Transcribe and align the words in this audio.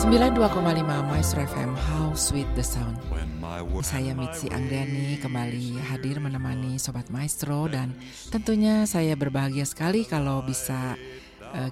92,5 0.00 1.12
Maestro 1.12 1.44
FM 1.44 1.76
House 1.76 2.32
with 2.32 2.48
the 2.56 2.64
Sound. 2.64 2.96
Saya 3.84 4.16
Mitzi 4.16 4.48
Anggrani 4.48 5.20
kembali 5.20 5.76
hadir 5.76 6.16
menemani 6.24 6.80
Sobat 6.80 7.12
Maestro 7.12 7.68
Dan 7.68 7.92
tentunya 8.32 8.88
saya 8.88 9.12
berbahagia 9.12 9.68
sekali 9.68 10.08
kalau 10.08 10.40
bisa 10.40 10.96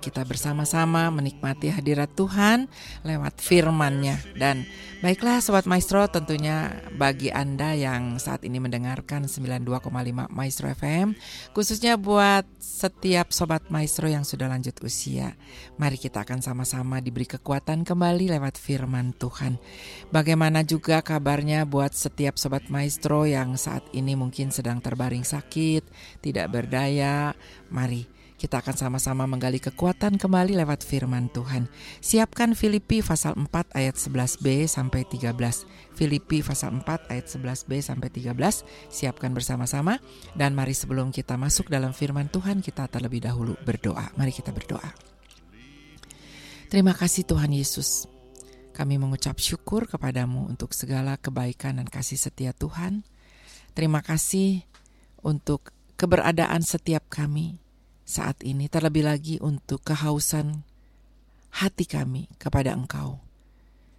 kita 0.02 0.26
bersama-sama 0.26 1.10
menikmati 1.14 1.70
hadirat 1.70 2.12
Tuhan 2.14 2.66
lewat 3.06 3.38
firman-Nya. 3.38 4.18
Dan 4.34 4.66
baiklah 4.98 5.38
sobat 5.38 5.64
maestro 5.70 6.06
tentunya 6.10 6.74
bagi 6.98 7.30
Anda 7.30 7.74
yang 7.78 8.18
saat 8.18 8.42
ini 8.42 8.58
mendengarkan 8.58 9.30
92,5 9.30 9.62
Maestro 10.34 10.66
FM 10.74 11.14
khususnya 11.54 11.94
buat 11.94 12.42
setiap 12.58 13.30
sobat 13.30 13.70
maestro 13.70 14.10
yang 14.10 14.26
sudah 14.26 14.50
lanjut 14.50 14.74
usia 14.82 15.38
mari 15.78 15.94
kita 15.94 16.26
akan 16.26 16.42
sama-sama 16.42 16.98
diberi 16.98 17.30
kekuatan 17.30 17.86
kembali 17.86 18.34
lewat 18.34 18.58
firman 18.58 19.14
Tuhan. 19.14 19.62
Bagaimana 20.10 20.66
juga 20.66 20.98
kabarnya 20.98 21.62
buat 21.62 21.94
setiap 21.94 22.34
sobat 22.34 22.66
maestro 22.66 23.22
yang 23.22 23.54
saat 23.54 23.86
ini 23.94 24.18
mungkin 24.18 24.50
sedang 24.50 24.82
terbaring 24.82 25.22
sakit 25.22 25.86
tidak 26.18 26.50
berdaya? 26.50 27.38
Mari 27.70 28.17
kita 28.38 28.62
akan 28.62 28.78
sama-sama 28.78 29.26
menggali 29.26 29.58
kekuatan 29.58 30.14
kembali 30.14 30.54
lewat 30.62 30.86
firman 30.86 31.26
Tuhan. 31.34 31.66
Siapkan 31.98 32.54
Filipi 32.54 33.02
pasal 33.02 33.34
4 33.34 33.50
ayat 33.74 33.98
11b 33.98 34.70
sampai 34.70 35.02
13. 35.02 35.34
Filipi 35.98 36.46
pasal 36.46 36.78
4 36.78 37.10
ayat 37.10 37.26
11b 37.26 37.70
sampai 37.82 38.08
13. 38.14 38.30
Siapkan 38.94 39.34
bersama-sama 39.34 39.98
dan 40.38 40.54
mari 40.54 40.70
sebelum 40.70 41.10
kita 41.10 41.34
masuk 41.34 41.66
dalam 41.66 41.90
firman 41.90 42.30
Tuhan 42.30 42.62
kita 42.62 42.86
terlebih 42.86 43.26
dahulu 43.26 43.58
berdoa. 43.66 44.14
Mari 44.14 44.30
kita 44.30 44.54
berdoa. 44.54 44.86
Terima 46.70 46.94
kasih 46.94 47.26
Tuhan 47.26 47.50
Yesus. 47.50 48.06
Kami 48.70 49.02
mengucap 49.02 49.34
syukur 49.42 49.90
kepadamu 49.90 50.46
untuk 50.46 50.70
segala 50.70 51.18
kebaikan 51.18 51.82
dan 51.82 51.90
kasih 51.90 52.14
setia 52.14 52.54
Tuhan. 52.54 53.02
Terima 53.74 53.98
kasih 53.98 54.62
untuk 55.26 55.74
keberadaan 55.98 56.62
setiap 56.62 57.02
kami 57.10 57.58
saat 58.08 58.40
ini, 58.40 58.72
terlebih 58.72 59.04
lagi 59.04 59.36
untuk 59.44 59.84
kehausan 59.84 60.64
hati 61.60 61.84
kami 61.84 62.32
kepada 62.40 62.72
Engkau. 62.72 63.20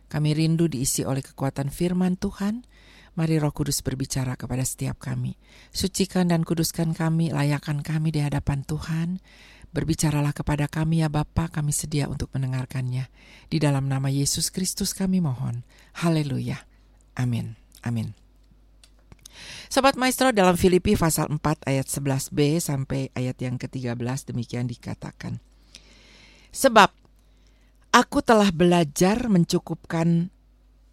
Kami 0.10 0.34
rindu 0.34 0.66
diisi 0.66 1.06
oleh 1.06 1.22
kekuatan 1.22 1.70
firman 1.70 2.18
Tuhan. 2.18 2.66
Mari 3.14 3.38
Roh 3.38 3.54
Kudus 3.54 3.86
berbicara 3.86 4.34
kepada 4.34 4.66
setiap 4.66 4.98
kami. 4.98 5.38
Sucikan 5.70 6.34
dan 6.34 6.42
kuduskan 6.42 6.98
kami, 6.98 7.30
layakan 7.30 7.86
kami 7.86 8.10
di 8.10 8.26
hadapan 8.26 8.66
Tuhan. 8.66 9.22
Berbicaralah 9.70 10.34
kepada 10.34 10.66
kami 10.66 11.06
ya 11.06 11.14
Bapa, 11.14 11.46
kami 11.54 11.70
sedia 11.70 12.10
untuk 12.10 12.34
mendengarkannya. 12.34 13.06
Di 13.54 13.62
dalam 13.62 13.86
nama 13.86 14.10
Yesus 14.10 14.50
Kristus 14.50 14.98
kami 14.98 15.22
mohon. 15.22 15.62
Haleluya. 16.02 16.66
Amin. 17.14 17.54
Amin. 17.86 18.29
Sobat 19.70 20.02
Maestro 20.02 20.34
dalam 20.34 20.58
Filipi 20.58 20.98
pasal 20.98 21.30
4 21.30 21.70
ayat 21.70 21.86
11b 21.86 22.58
sampai 22.58 23.14
ayat 23.14 23.38
yang 23.38 23.62
ke-13 23.62 24.34
demikian 24.34 24.66
dikatakan. 24.66 25.38
Sebab 26.50 26.90
aku 27.94 28.18
telah 28.26 28.50
belajar 28.50 29.30
mencukupkan 29.30 30.34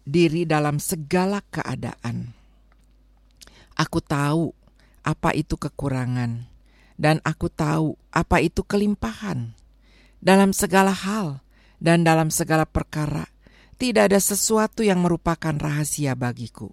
diri 0.05 0.45
dalam 0.45 0.77
segala 0.77 1.41
keadaan. 1.49 2.37
Aku 3.81 3.97
tahu 3.97 4.53
apa 5.01 5.33
itu 5.33 5.57
kekurangan 5.57 6.45
dan 7.01 7.17
aku 7.25 7.49
tahu 7.49 7.97
apa 8.13 8.45
itu 8.45 8.61
kelimpahan. 8.61 9.57
Dalam 10.21 10.53
segala 10.53 10.93
hal 10.93 11.41
dan 11.81 12.05
dalam 12.05 12.29
segala 12.29 12.69
perkara 12.69 13.25
tidak 13.81 14.13
ada 14.13 14.21
sesuatu 14.21 14.85
yang 14.85 15.01
merupakan 15.01 15.57
rahasia 15.57 16.13
bagiku. 16.13 16.69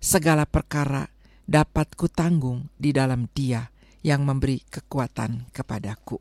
Segala 0.00 0.48
perkara 0.48 1.13
dapat 1.44 1.92
kutanggung 1.94 2.72
di 2.80 2.90
dalam 2.90 3.28
Dia 3.32 3.68
yang 4.04 4.24
memberi 4.24 4.60
kekuatan 4.68 5.48
kepadaku. 5.52 6.20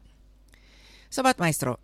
Sobat 1.08 1.40
Maestro, 1.40 1.80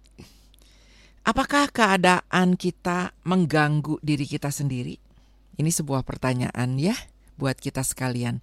apakah 1.23 1.71
keadaan 1.71 2.55
kita 2.59 3.15
mengganggu 3.23 3.99
diri 4.03 4.25
kita 4.27 4.51
sendiri? 4.51 4.95
Ini 5.59 5.71
sebuah 5.71 6.07
pertanyaan 6.07 6.79
ya 6.79 6.95
buat 7.35 7.59
kita 7.59 7.83
sekalian. 7.83 8.39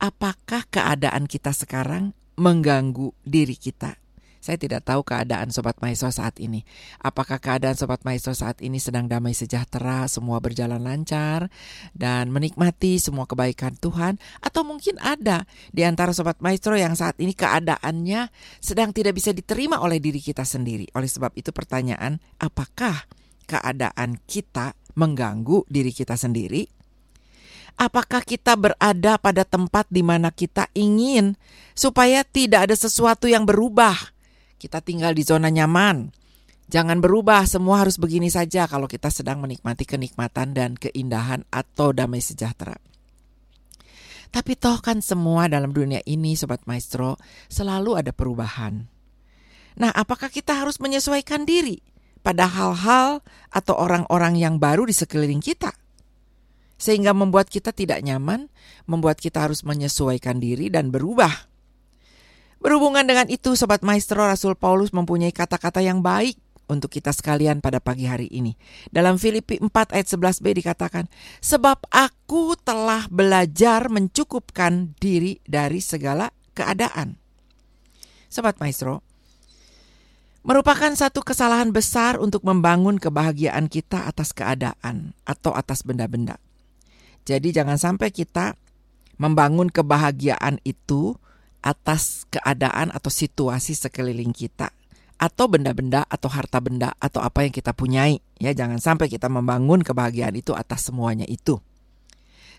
Apakah 0.00 0.64
keadaan 0.68 1.28
kita 1.28 1.52
sekarang 1.52 2.16
mengganggu 2.36 3.12
diri 3.24 3.56
kita? 3.56 4.03
Saya 4.44 4.60
tidak 4.60 4.84
tahu 4.84 5.00
keadaan 5.00 5.48
Sobat 5.48 5.80
Maestro 5.80 6.12
saat 6.12 6.36
ini. 6.36 6.68
Apakah 7.00 7.40
keadaan 7.40 7.80
Sobat 7.80 8.04
Maestro 8.04 8.36
saat 8.36 8.60
ini 8.60 8.76
sedang 8.76 9.08
damai 9.08 9.32
sejahtera, 9.32 10.04
semua 10.04 10.36
berjalan 10.36 10.84
lancar, 10.84 11.48
dan 11.96 12.28
menikmati 12.28 13.00
semua 13.00 13.24
kebaikan 13.24 13.72
Tuhan? 13.80 14.20
Atau 14.44 14.60
mungkin 14.68 15.00
ada 15.00 15.48
di 15.72 15.80
antara 15.88 16.12
Sobat 16.12 16.44
Maestro 16.44 16.76
yang 16.76 16.92
saat 16.92 17.16
ini 17.24 17.32
keadaannya 17.32 18.28
sedang 18.60 18.92
tidak 18.92 19.16
bisa 19.16 19.32
diterima 19.32 19.80
oleh 19.80 19.96
diri 19.96 20.20
kita 20.20 20.44
sendiri. 20.44 20.92
Oleh 20.92 21.08
sebab 21.08 21.32
itu 21.40 21.48
pertanyaan, 21.48 22.20
apakah 22.36 23.08
keadaan 23.48 24.20
kita 24.28 24.76
mengganggu 24.92 25.64
diri 25.72 25.88
kita 25.88 26.20
sendiri? 26.20 26.68
Apakah 27.80 28.20
kita 28.20 28.60
berada 28.60 29.16
pada 29.16 29.42
tempat 29.42 29.88
di 29.88 30.04
mana 30.04 30.28
kita 30.28 30.68
ingin 30.76 31.32
supaya 31.72 32.28
tidak 32.28 32.68
ada 32.68 32.76
sesuatu 32.76 33.24
yang 33.24 33.48
berubah? 33.48 34.13
Kita 34.64 34.80
tinggal 34.80 35.12
di 35.12 35.20
zona 35.20 35.52
nyaman. 35.52 36.08
Jangan 36.72 36.96
berubah, 37.04 37.44
semua 37.44 37.84
harus 37.84 38.00
begini 38.00 38.32
saja 38.32 38.64
kalau 38.64 38.88
kita 38.88 39.12
sedang 39.12 39.44
menikmati 39.44 39.84
kenikmatan 39.84 40.56
dan 40.56 40.80
keindahan 40.80 41.44
atau 41.52 41.92
damai 41.92 42.24
sejahtera. 42.24 42.72
Tapi 44.32 44.56
toh 44.56 44.80
kan 44.80 45.04
semua 45.04 45.52
dalam 45.52 45.68
dunia 45.68 46.00
ini, 46.08 46.32
Sobat 46.32 46.64
Maestro, 46.64 47.20
selalu 47.52 48.00
ada 48.00 48.16
perubahan. 48.16 48.88
Nah, 49.76 49.92
apakah 49.92 50.32
kita 50.32 50.56
harus 50.56 50.80
menyesuaikan 50.80 51.44
diri 51.44 51.84
pada 52.24 52.48
hal-hal 52.48 53.20
atau 53.52 53.76
orang-orang 53.76 54.40
yang 54.40 54.56
baru 54.56 54.88
di 54.88 54.96
sekeliling 54.96 55.44
kita? 55.44 55.76
Sehingga 56.80 57.12
membuat 57.12 57.52
kita 57.52 57.68
tidak 57.76 58.00
nyaman, 58.00 58.48
membuat 58.88 59.20
kita 59.20 59.44
harus 59.44 59.60
menyesuaikan 59.60 60.40
diri 60.40 60.72
dan 60.72 60.88
berubah. 60.88 61.52
Berhubungan 62.64 63.04
dengan 63.04 63.28
itu, 63.28 63.52
Sobat 63.60 63.84
Maestro 63.84 64.24
Rasul 64.24 64.56
Paulus 64.56 64.88
mempunyai 64.96 65.36
kata-kata 65.36 65.84
yang 65.84 66.00
baik 66.00 66.40
untuk 66.64 66.88
kita 66.88 67.12
sekalian 67.12 67.60
pada 67.60 67.76
pagi 67.76 68.08
hari 68.08 68.24
ini. 68.32 68.56
Dalam 68.88 69.20
Filipi 69.20 69.60
4 69.60 69.68
ayat 69.92 70.08
11b 70.08 70.64
dikatakan, 70.64 71.04
Sebab 71.44 71.84
aku 71.92 72.56
telah 72.64 73.04
belajar 73.12 73.92
mencukupkan 73.92 74.96
diri 74.96 75.44
dari 75.44 75.84
segala 75.84 76.32
keadaan. 76.56 77.20
Sobat 78.32 78.56
Maestro, 78.56 79.04
merupakan 80.40 80.88
satu 80.96 81.20
kesalahan 81.20 81.68
besar 81.68 82.16
untuk 82.16 82.48
membangun 82.48 82.96
kebahagiaan 82.96 83.68
kita 83.68 84.08
atas 84.08 84.32
keadaan 84.32 85.12
atau 85.28 85.52
atas 85.52 85.84
benda-benda. 85.84 86.40
Jadi 87.28 87.52
jangan 87.52 87.76
sampai 87.76 88.08
kita 88.08 88.56
membangun 89.20 89.68
kebahagiaan 89.68 90.64
itu 90.64 91.20
atas 91.64 92.28
keadaan 92.28 92.92
atau 92.92 93.08
situasi 93.08 93.72
sekeliling 93.72 94.36
kita. 94.36 94.68
Atau 95.16 95.48
benda-benda 95.48 96.04
atau 96.04 96.28
harta 96.28 96.60
benda 96.60 96.92
atau 97.00 97.24
apa 97.24 97.48
yang 97.48 97.54
kita 97.56 97.72
punyai. 97.72 98.20
Ya 98.36 98.52
jangan 98.52 98.76
sampai 98.76 99.08
kita 99.08 99.32
membangun 99.32 99.80
kebahagiaan 99.80 100.36
itu 100.36 100.52
atas 100.52 100.92
semuanya 100.92 101.24
itu. 101.24 101.56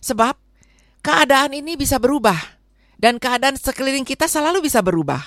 Sebab 0.02 0.34
keadaan 1.06 1.54
ini 1.54 1.78
bisa 1.78 2.02
berubah. 2.02 2.58
Dan 2.98 3.22
keadaan 3.22 3.60
sekeliling 3.60 4.08
kita 4.08 4.26
selalu 4.26 4.66
bisa 4.66 4.82
berubah. 4.82 5.22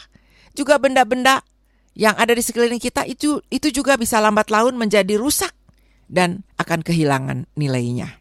Juga 0.57 0.81
benda-benda 0.83 1.47
yang 1.95 2.17
ada 2.19 2.35
di 2.35 2.43
sekeliling 2.43 2.81
kita 2.83 3.07
itu 3.07 3.39
itu 3.53 3.69
juga 3.71 3.95
bisa 3.95 4.19
lambat 4.19 4.49
laun 4.51 4.75
menjadi 4.75 5.15
rusak 5.21 5.53
dan 6.09 6.43
akan 6.57 6.81
kehilangan 6.81 7.51
nilainya. 7.55 8.19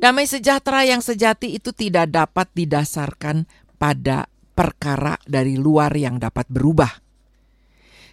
Damai 0.00 0.24
sejahtera 0.24 0.88
yang 0.88 1.04
sejati 1.04 1.60
itu 1.60 1.76
tidak 1.76 2.08
dapat 2.08 2.48
didasarkan 2.56 3.44
pada 3.80 4.28
perkara 4.52 5.16
dari 5.24 5.56
luar 5.56 5.88
yang 5.96 6.20
dapat 6.20 6.44
berubah. 6.52 6.92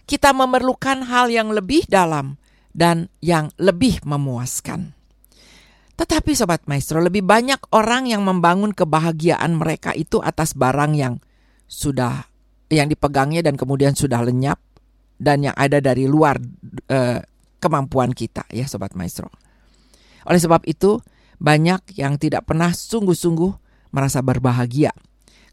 Kita 0.08 0.32
memerlukan 0.32 1.04
hal 1.04 1.28
yang 1.28 1.52
lebih 1.52 1.84
dalam 1.92 2.40
dan 2.72 3.12
yang 3.20 3.52
lebih 3.60 4.00
memuaskan. 4.08 4.96
Tetapi 6.00 6.32
sobat 6.32 6.64
maestro, 6.72 7.04
lebih 7.04 7.28
banyak 7.28 7.60
orang 7.76 8.08
yang 8.08 8.24
membangun 8.24 8.72
kebahagiaan 8.72 9.60
mereka 9.60 9.92
itu 9.92 10.24
atas 10.24 10.56
barang 10.56 10.96
yang 10.96 11.20
sudah 11.68 12.24
yang 12.72 12.88
dipegangnya 12.88 13.44
dan 13.44 13.60
kemudian 13.60 13.92
sudah 13.92 14.24
lenyap 14.24 14.62
dan 15.20 15.44
yang 15.44 15.56
ada 15.58 15.84
dari 15.84 16.08
luar 16.08 16.40
eh, 16.88 17.20
kemampuan 17.60 18.16
kita 18.16 18.48
ya 18.56 18.64
sobat 18.70 18.96
maestro. 18.96 19.28
Oleh 20.30 20.40
sebab 20.40 20.64
itu, 20.64 21.02
banyak 21.42 22.00
yang 22.00 22.16
tidak 22.16 22.48
pernah 22.48 22.72
sungguh-sungguh 22.72 23.52
merasa 23.92 24.24
berbahagia 24.24 24.96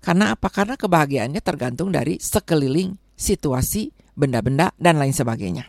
karena 0.04 0.36
apa? 0.36 0.52
Karena 0.52 0.76
kebahagiaannya 0.76 1.40
tergantung 1.40 1.88
dari 1.88 2.20
sekeliling 2.20 2.94
situasi, 3.16 3.88
benda-benda, 4.12 4.76
dan 4.76 5.00
lain 5.00 5.16
sebagainya. 5.16 5.64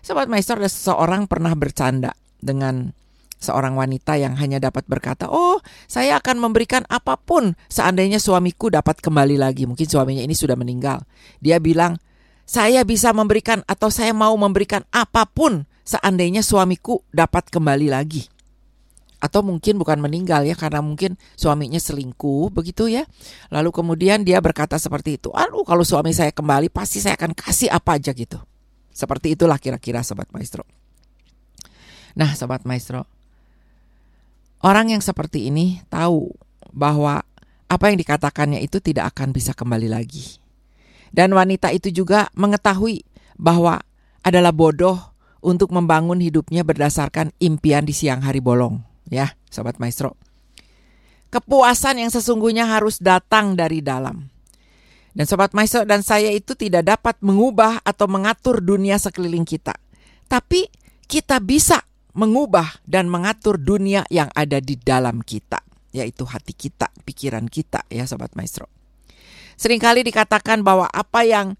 Sobat 0.00 0.32
Maestro, 0.32 0.56
ada 0.56 0.72
seseorang 0.72 1.28
pernah 1.28 1.52
bercanda 1.52 2.16
dengan 2.40 2.96
seorang 3.38 3.76
wanita 3.76 4.16
yang 4.16 4.34
hanya 4.40 4.58
dapat 4.58 4.88
berkata, 4.88 5.28
"Oh, 5.28 5.60
saya 5.86 6.18
akan 6.18 6.40
memberikan 6.42 6.88
apa 6.88 7.20
pun 7.20 7.54
seandainya 7.70 8.16
suamiku 8.16 8.72
dapat 8.72 8.98
kembali 9.04 9.36
lagi." 9.36 9.68
Mungkin 9.68 9.84
suaminya 9.84 10.24
ini 10.24 10.32
sudah 10.32 10.56
meninggal. 10.56 11.04
Dia 11.38 11.60
bilang, 11.60 12.00
"Saya 12.48 12.82
bisa 12.82 13.12
memberikan 13.14 13.62
atau 13.68 13.92
saya 13.92 14.16
mau 14.16 14.34
memberikan 14.34 14.82
apa 14.90 15.28
pun 15.28 15.68
seandainya 15.84 16.40
suamiku 16.40 17.04
dapat 17.12 17.46
kembali 17.52 17.92
lagi." 17.92 18.37
Atau 19.18 19.42
mungkin 19.42 19.82
bukan 19.82 19.98
meninggal 19.98 20.46
ya 20.46 20.54
karena 20.54 20.78
mungkin 20.78 21.18
suaminya 21.34 21.82
selingkuh 21.82 22.54
begitu 22.54 22.86
ya. 22.86 23.02
Lalu 23.50 23.74
kemudian 23.74 24.22
dia 24.22 24.38
berkata 24.38 24.78
seperti 24.78 25.18
itu, 25.18 25.34
"Aduh, 25.34 25.66
kalau 25.66 25.82
suami 25.82 26.14
saya 26.14 26.30
kembali 26.30 26.70
pasti 26.70 27.02
saya 27.02 27.18
akan 27.18 27.34
kasih 27.34 27.70
apa 27.74 27.98
aja 27.98 28.14
gitu." 28.14 28.38
Seperti 28.94 29.34
itulah 29.34 29.58
kira-kira 29.58 30.02
sobat 30.02 30.30
maestro. 30.30 30.66
Nah, 32.18 32.34
sobat 32.34 32.66
maestro, 32.66 33.06
orang 34.62 34.90
yang 34.90 35.02
seperti 35.02 35.50
ini 35.50 35.82
tahu 35.86 36.34
bahwa 36.74 37.22
apa 37.68 37.84
yang 37.92 37.98
dikatakannya 38.00 38.58
itu 38.64 38.82
tidak 38.82 39.14
akan 39.14 39.30
bisa 39.30 39.54
kembali 39.54 39.86
lagi. 39.86 40.40
Dan 41.14 41.36
wanita 41.36 41.70
itu 41.70 41.92
juga 41.92 42.26
mengetahui 42.34 43.04
bahwa 43.38 43.80
adalah 44.24 44.50
bodoh 44.50 44.98
untuk 45.44 45.70
membangun 45.70 46.18
hidupnya 46.18 46.66
berdasarkan 46.66 47.30
impian 47.38 47.86
di 47.86 47.94
siang 47.94 48.24
hari 48.24 48.42
bolong, 48.42 48.82
ya, 49.08 49.34
sobat 49.52 49.76
maestro. 49.82 50.16
Kepuasan 51.28 52.00
yang 52.00 52.08
sesungguhnya 52.08 52.64
harus 52.64 52.96
datang 52.96 53.52
dari 53.52 53.84
dalam. 53.84 54.32
Dan 55.18 55.26
Sobat 55.26 55.50
Maestro 55.50 55.82
dan 55.82 56.06
saya 56.06 56.30
itu 56.30 56.54
tidak 56.54 56.86
dapat 56.86 57.18
mengubah 57.26 57.82
atau 57.82 58.06
mengatur 58.06 58.62
dunia 58.62 59.02
sekeliling 59.02 59.42
kita. 59.42 59.74
Tapi 60.30 60.70
kita 61.10 61.42
bisa 61.42 61.82
mengubah 62.14 62.78
dan 62.86 63.10
mengatur 63.10 63.58
dunia 63.58 64.06
yang 64.14 64.30
ada 64.32 64.62
di 64.62 64.78
dalam 64.78 65.20
kita. 65.26 65.58
Yaitu 65.90 66.22
hati 66.22 66.54
kita, 66.54 66.86
pikiran 67.02 67.50
kita 67.50 67.82
ya 67.90 68.06
Sobat 68.06 68.38
Maestro. 68.38 68.70
Seringkali 69.58 70.06
dikatakan 70.06 70.62
bahwa 70.62 70.86
apa 70.86 71.26
yang 71.26 71.58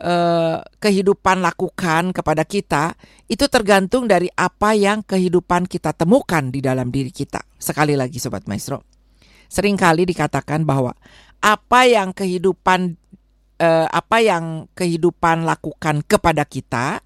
eh, 0.00 0.56
kehidupan 0.80 1.44
lakukan 1.44 2.16
kepada 2.16 2.42
kita 2.48 2.96
itu 3.28 3.46
tergantung 3.46 4.08
dari 4.08 4.26
apa 4.32 4.72
yang 4.74 5.04
kehidupan 5.04 5.68
kita 5.68 5.92
temukan 5.92 6.48
di 6.48 6.64
dalam 6.64 6.88
diri 6.88 7.12
kita. 7.12 7.44
Sekali 7.60 7.94
lagi 7.94 8.16
Sobat 8.16 8.48
Maestro. 8.48 8.82
Seringkali 9.50 10.08
dikatakan 10.08 10.64
bahwa 10.64 10.96
apa 11.44 11.80
yang 11.84 12.16
kehidupan 12.16 12.96
eh, 13.60 13.86
apa 13.86 14.18
yang 14.24 14.66
kehidupan 14.72 15.44
lakukan 15.44 16.02
kepada 16.08 16.48
kita 16.48 17.04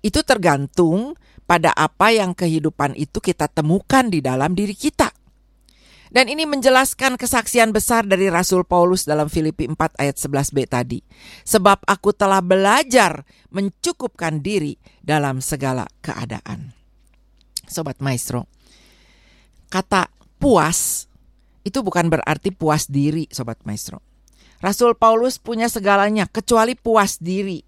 itu 0.00 0.24
tergantung 0.24 1.12
pada 1.44 1.74
apa 1.76 2.14
yang 2.14 2.32
kehidupan 2.32 2.96
itu 2.96 3.20
kita 3.20 3.50
temukan 3.50 4.08
di 4.08 4.24
dalam 4.24 4.56
diri 4.56 4.72
kita. 4.72 5.12
Dan 6.10 6.26
ini 6.26 6.42
menjelaskan 6.42 7.14
kesaksian 7.14 7.70
besar 7.70 8.02
dari 8.02 8.26
Rasul 8.26 8.66
Paulus 8.66 9.06
dalam 9.06 9.30
Filipi 9.30 9.70
4 9.70 9.78
ayat 9.94 10.18
11b 10.18 10.58
tadi. 10.66 10.98
Sebab 11.46 11.86
aku 11.86 12.10
telah 12.10 12.42
belajar 12.42 13.22
mencukupkan 13.54 14.42
diri 14.42 14.74
dalam 14.98 15.38
segala 15.38 15.86
keadaan. 16.02 16.74
Sobat 17.70 18.02
Maestro, 18.02 18.50
kata 19.70 20.10
puas 20.42 21.06
itu 21.62 21.84
bukan 21.84 22.08
berarti 22.08 22.50
puas 22.50 22.88
diri, 22.88 23.28
sobat 23.28 23.60
maestro. 23.68 24.00
Rasul 24.60 24.96
Paulus 24.96 25.40
punya 25.40 25.68
segalanya 25.68 26.28
kecuali 26.28 26.76
puas 26.76 27.20
diri. 27.20 27.62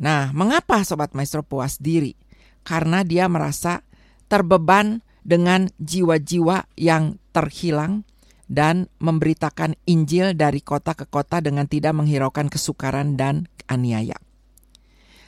Nah, 0.00 0.32
mengapa 0.32 0.80
sobat 0.84 1.12
maestro 1.12 1.44
puas 1.44 1.80
diri? 1.80 2.16
Karena 2.64 3.04
dia 3.04 3.28
merasa 3.28 3.84
terbeban 4.28 5.04
dengan 5.24 5.68
jiwa-jiwa 5.80 6.68
yang 6.76 7.20
terhilang 7.34 8.06
dan 8.46 8.86
memberitakan 9.02 9.74
Injil 9.90 10.38
dari 10.38 10.62
kota 10.62 10.94
ke 10.94 11.08
kota 11.10 11.42
dengan 11.42 11.66
tidak 11.66 11.96
menghiraukan 11.96 12.46
kesukaran 12.46 13.18
dan 13.18 13.50
aniaya. 13.66 14.14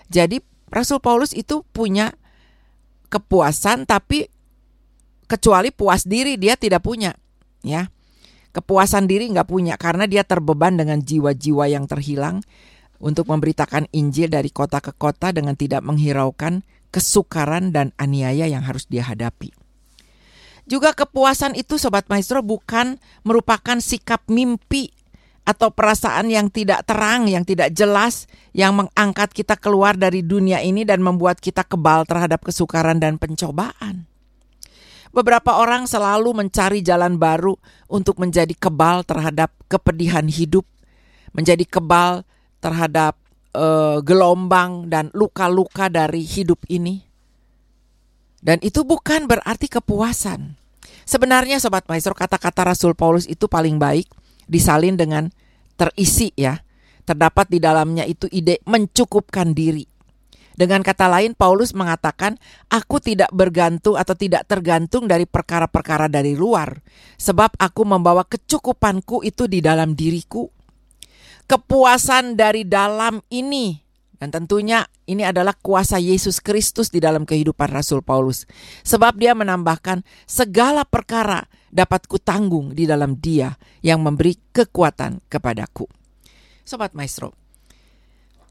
Jadi 0.07 0.39
Rasul 0.71 1.03
Paulus 1.03 1.35
itu 1.35 1.67
punya 1.75 2.15
kepuasan 3.11 3.89
tapi 3.89 4.29
kecuali 5.27 5.75
puas 5.75 6.07
diri 6.07 6.39
dia 6.39 6.55
tidak 6.55 6.87
punya 6.87 7.11
ya. 7.67 7.91
Kepuasan 8.55 9.05
diri 9.05 9.29
nggak 9.29 9.53
punya 9.53 9.77
karena 9.77 10.09
dia 10.09 10.25
terbeban 10.25 10.81
dengan 10.81 11.05
jiwa-jiwa 11.05 11.69
yang 11.69 11.85
terhilang 11.85 12.41
untuk 12.97 13.29
memberitakan 13.29 13.85
Injil 13.93 14.33
dari 14.33 14.49
kota 14.49 14.81
ke 14.81 14.97
kota 14.97 15.29
dengan 15.29 15.53
tidak 15.61 15.85
menghiraukan 15.85 16.65
kesukaran 16.89 17.77
dan 17.77 17.93
aniaya 18.01 18.49
yang 18.49 18.65
harus 18.65 18.89
dia 18.89 19.05
hadapi. 19.05 19.53
Juga 20.67 20.91
kepuasan 20.91 21.55
itu 21.55 21.79
sobat 21.79 22.11
maestro 22.11 22.43
bukan 22.43 22.99
merupakan 23.23 23.79
sikap 23.79 24.27
mimpi 24.27 24.91
atau 25.47 25.71
perasaan 25.71 26.27
yang 26.27 26.51
tidak 26.51 26.83
terang, 26.91 27.31
yang 27.31 27.47
tidak 27.47 27.71
jelas, 27.71 28.27
yang 28.51 28.75
mengangkat 28.75 29.31
kita 29.31 29.55
keluar 29.55 29.95
dari 29.95 30.27
dunia 30.27 30.59
ini 30.59 30.83
dan 30.83 31.07
membuat 31.07 31.39
kita 31.39 31.63
kebal 31.63 32.03
terhadap 32.03 32.43
kesukaran 32.43 32.99
dan 32.99 33.15
pencobaan. 33.15 34.11
Beberapa 35.15 35.55
orang 35.55 35.87
selalu 35.87 36.35
mencari 36.35 36.83
jalan 36.83 37.15
baru 37.15 37.55
untuk 37.87 38.19
menjadi 38.19 38.53
kebal 38.59 39.07
terhadap 39.07 39.55
kepedihan 39.71 40.27
hidup, 40.27 40.67
menjadi 41.31 41.63
kebal 41.63 42.27
terhadap 42.59 43.15
uh, 43.55 44.03
gelombang 44.03 44.91
dan 44.91 45.15
luka-luka 45.15 45.87
dari 45.87 46.27
hidup 46.27 46.59
ini. 46.67 47.06
Dan 48.47 48.63
itu 48.63 48.87
bukan 48.87 49.27
berarti 49.27 49.67
kepuasan. 49.67 50.55
Sebenarnya 51.03 51.59
sobat 51.59 51.91
maestro 51.91 52.15
kata-kata 52.15 52.63
Rasul 52.63 52.95
Paulus 52.95 53.27
itu 53.27 53.51
paling 53.51 53.83
baik 53.83 54.07
disalin 54.47 54.95
dengan 54.95 55.35
terisi 55.75 56.31
ya. 56.39 56.63
Terdapat 57.03 57.51
di 57.51 57.59
dalamnya 57.59 58.07
itu 58.07 58.31
ide 58.31 58.63
mencukupkan 58.63 59.51
diri. 59.51 59.83
Dengan 60.57 60.81
kata 60.81 61.11
lain, 61.11 61.37
Paulus 61.37 61.77
mengatakan, 61.77 62.41
"Aku 62.73 62.97
tidak 62.97 63.29
bergantung 63.29 63.99
atau 63.99 64.17
tidak 64.17 64.49
tergantung 64.49 65.05
dari 65.05 65.29
perkara-perkara 65.29 66.09
dari 66.09 66.33
luar, 66.33 66.81
sebab 67.21 67.61
aku 67.61 67.83
membawa 67.85 68.25
kecukupanku 68.25 69.21
itu 69.21 69.45
di 69.51 69.61
dalam 69.61 69.93
diriku." 69.93 70.49
Kepuasan 71.47 72.35
dari 72.35 72.67
dalam 72.67 73.21
ini, 73.31 73.86
dan 74.17 74.33
tentunya 74.33 74.89
ini 75.09 75.25
adalah 75.25 75.53
kuasa 75.57 76.01
Yesus 76.01 76.41
Kristus 76.41 76.89
di 76.89 77.01
dalam 77.01 77.25
kehidupan 77.29 77.69
Rasul 77.69 78.01
Paulus, 78.01 78.49
sebab 78.83 79.17
dia 79.21 79.37
menambahkan, 79.37 80.05
"Segala 80.25 80.85
perkara 80.89 81.45
dapat 81.69 82.09
kutanggung 82.09 82.73
di 82.73 82.89
dalam 82.89 83.21
Dia 83.21 83.53
yang 83.85 84.01
memberi 84.01 84.37
kekuatan 84.53 85.25
kepadaku." 85.29 85.87
Sobat 86.67 86.97
Maestro, 86.99 87.47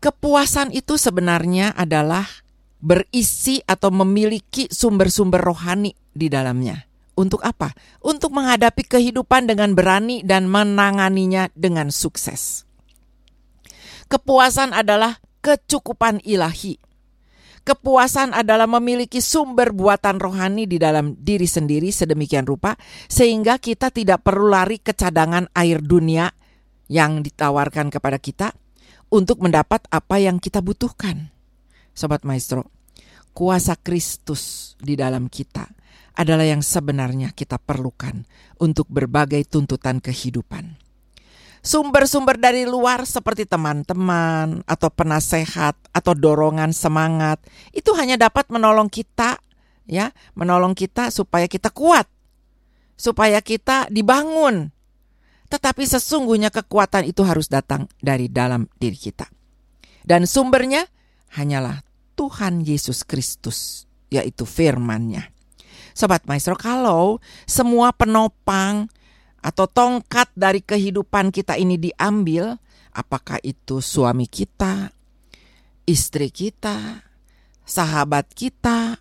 Kepuasan 0.05 0.69
itu 0.69 1.01
sebenarnya 1.01 1.73
adalah 1.73 2.29
berisi 2.77 3.57
atau 3.65 3.89
memiliki 3.89 4.69
sumber-sumber 4.69 5.41
rohani 5.41 5.97
di 6.13 6.29
dalamnya. 6.29 6.85
Untuk 7.17 7.41
apa? 7.41 7.73
Untuk 8.05 8.29
menghadapi 8.29 8.85
kehidupan 8.85 9.49
dengan 9.49 9.73
berani 9.73 10.21
dan 10.21 10.45
menanganinya 10.45 11.49
dengan 11.57 11.89
sukses. 11.89 12.69
Kepuasan 14.05 14.77
adalah 14.77 15.17
kecukupan 15.45 16.25
ilahi. 16.25 16.81
Kepuasan 17.61 18.33
adalah 18.33 18.65
memiliki 18.65 19.21
sumber 19.21 19.73
buatan 19.73 20.17
rohani 20.17 20.65
di 20.65 20.81
dalam 20.81 21.13
diri 21.17 21.45
sendiri 21.45 21.93
sedemikian 21.93 22.49
rupa 22.49 22.73
sehingga 23.05 23.61
kita 23.61 23.93
tidak 23.93 24.25
perlu 24.25 24.49
lari 24.49 24.81
ke 24.81 24.97
cadangan 24.97 25.49
air 25.53 25.81
dunia 25.81 26.29
yang 26.89 27.25
ditawarkan 27.25 27.89
kepada 27.89 28.21
kita, 28.21 28.53
untuk 29.09 29.41
mendapat 29.41 29.85
apa 29.89 30.21
yang 30.21 30.37
kita 30.37 30.61
butuhkan. 30.61 31.33
Sobat 31.95 32.25
Maestro, 32.27 32.69
kuasa 33.31 33.77
Kristus 33.79 34.75
di 34.81 34.97
dalam 34.97 35.31
kita 35.31 35.65
adalah 36.15 36.45
yang 36.47 36.63
sebenarnya 36.63 37.31
kita 37.31 37.57
perlukan 37.57 38.23
untuk 38.59 38.87
berbagai 38.91 39.45
tuntutan 39.47 39.99
kehidupan. 40.03 40.84
Sumber-sumber 41.65 42.37
dari 42.37 42.69
luar 42.69 43.09
seperti 43.09 43.49
teman-teman 43.49 44.61
atau 44.69 44.93
penasehat 44.93 45.73
atau 45.89 46.13
dorongan 46.13 46.69
semangat 46.69 47.41
itu 47.73 47.89
hanya 47.97 48.21
dapat 48.21 48.53
menolong 48.53 48.85
kita 48.85 49.41
ya, 49.89 50.13
menolong 50.37 50.77
kita 50.77 51.09
supaya 51.09 51.49
kita 51.49 51.73
kuat, 51.73 52.05
supaya 52.93 53.41
kita 53.41 53.89
dibangun, 53.89 54.69
tetapi 55.49 55.89
sesungguhnya 55.89 56.53
kekuatan 56.53 57.09
itu 57.09 57.25
harus 57.25 57.49
datang 57.49 57.89
dari 57.97 58.29
dalam 58.29 58.69
diri 58.77 58.97
kita. 58.97 59.25
Dan 60.05 60.29
sumbernya 60.29 60.85
hanyalah 61.33 61.81
Tuhan 62.13 62.61
Yesus 62.61 63.01
Kristus, 63.01 63.89
yaitu 64.13 64.45
firman-Nya. 64.45 65.33
Sobat 65.95 66.27
Maestro, 66.29 66.53
kalau 66.59 67.23
semua 67.49 67.89
penopang 67.95 68.91
atau 69.45 69.69
tongkat 69.69 70.33
dari 70.33 70.65
kehidupan 70.65 71.29
kita 71.29 71.53
ini 71.53 71.77
diambil, 71.77 72.57
apakah 72.89 73.37
itu 73.45 73.77
suami 73.77 74.25
kita, 74.25 74.89
istri 75.85 76.33
kita, 76.33 77.05
sahabat 77.61 78.25
kita, 78.33 78.97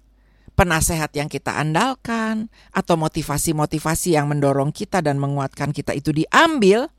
penasehat 0.52 1.16
yang 1.16 1.32
kita 1.32 1.56
andalkan, 1.56 2.52
atau 2.76 3.00
motivasi-motivasi 3.00 4.20
yang 4.20 4.28
mendorong 4.28 4.68
kita 4.68 5.00
dan 5.00 5.16
menguatkan 5.16 5.72
kita 5.72 5.96
itu 5.96 6.12
diambil, 6.12 6.92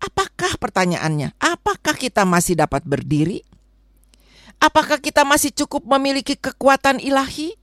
apakah 0.00 0.56
pertanyaannya? 0.56 1.36
Apakah 1.36 2.00
kita 2.00 2.24
masih 2.24 2.56
dapat 2.56 2.80
berdiri? 2.88 3.44
Apakah 4.56 4.96
kita 5.04 5.28
masih 5.28 5.52
cukup 5.52 5.84
memiliki 5.84 6.32
kekuatan 6.32 6.96
ilahi? 6.96 7.60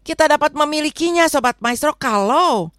Kita 0.00 0.24
dapat 0.24 0.56
memilikinya, 0.56 1.28
sobat 1.28 1.60
maestro, 1.60 1.92
kalau 1.92 2.72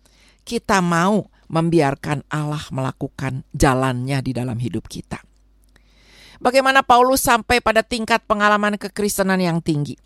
kita 0.48 0.80
mau 0.80 1.28
membiarkan 1.52 2.24
Allah 2.32 2.64
melakukan 2.72 3.44
jalannya 3.52 4.24
di 4.24 4.32
dalam 4.32 4.56
hidup 4.56 4.88
kita. 4.88 5.20
Bagaimana 6.40 6.88
Paulus 6.88 7.20
sampai 7.28 7.60
pada 7.60 7.84
tingkat 7.84 8.24
pengalaman 8.24 8.80
kekristenan 8.80 9.44
yang 9.44 9.60
tinggi? 9.60 10.00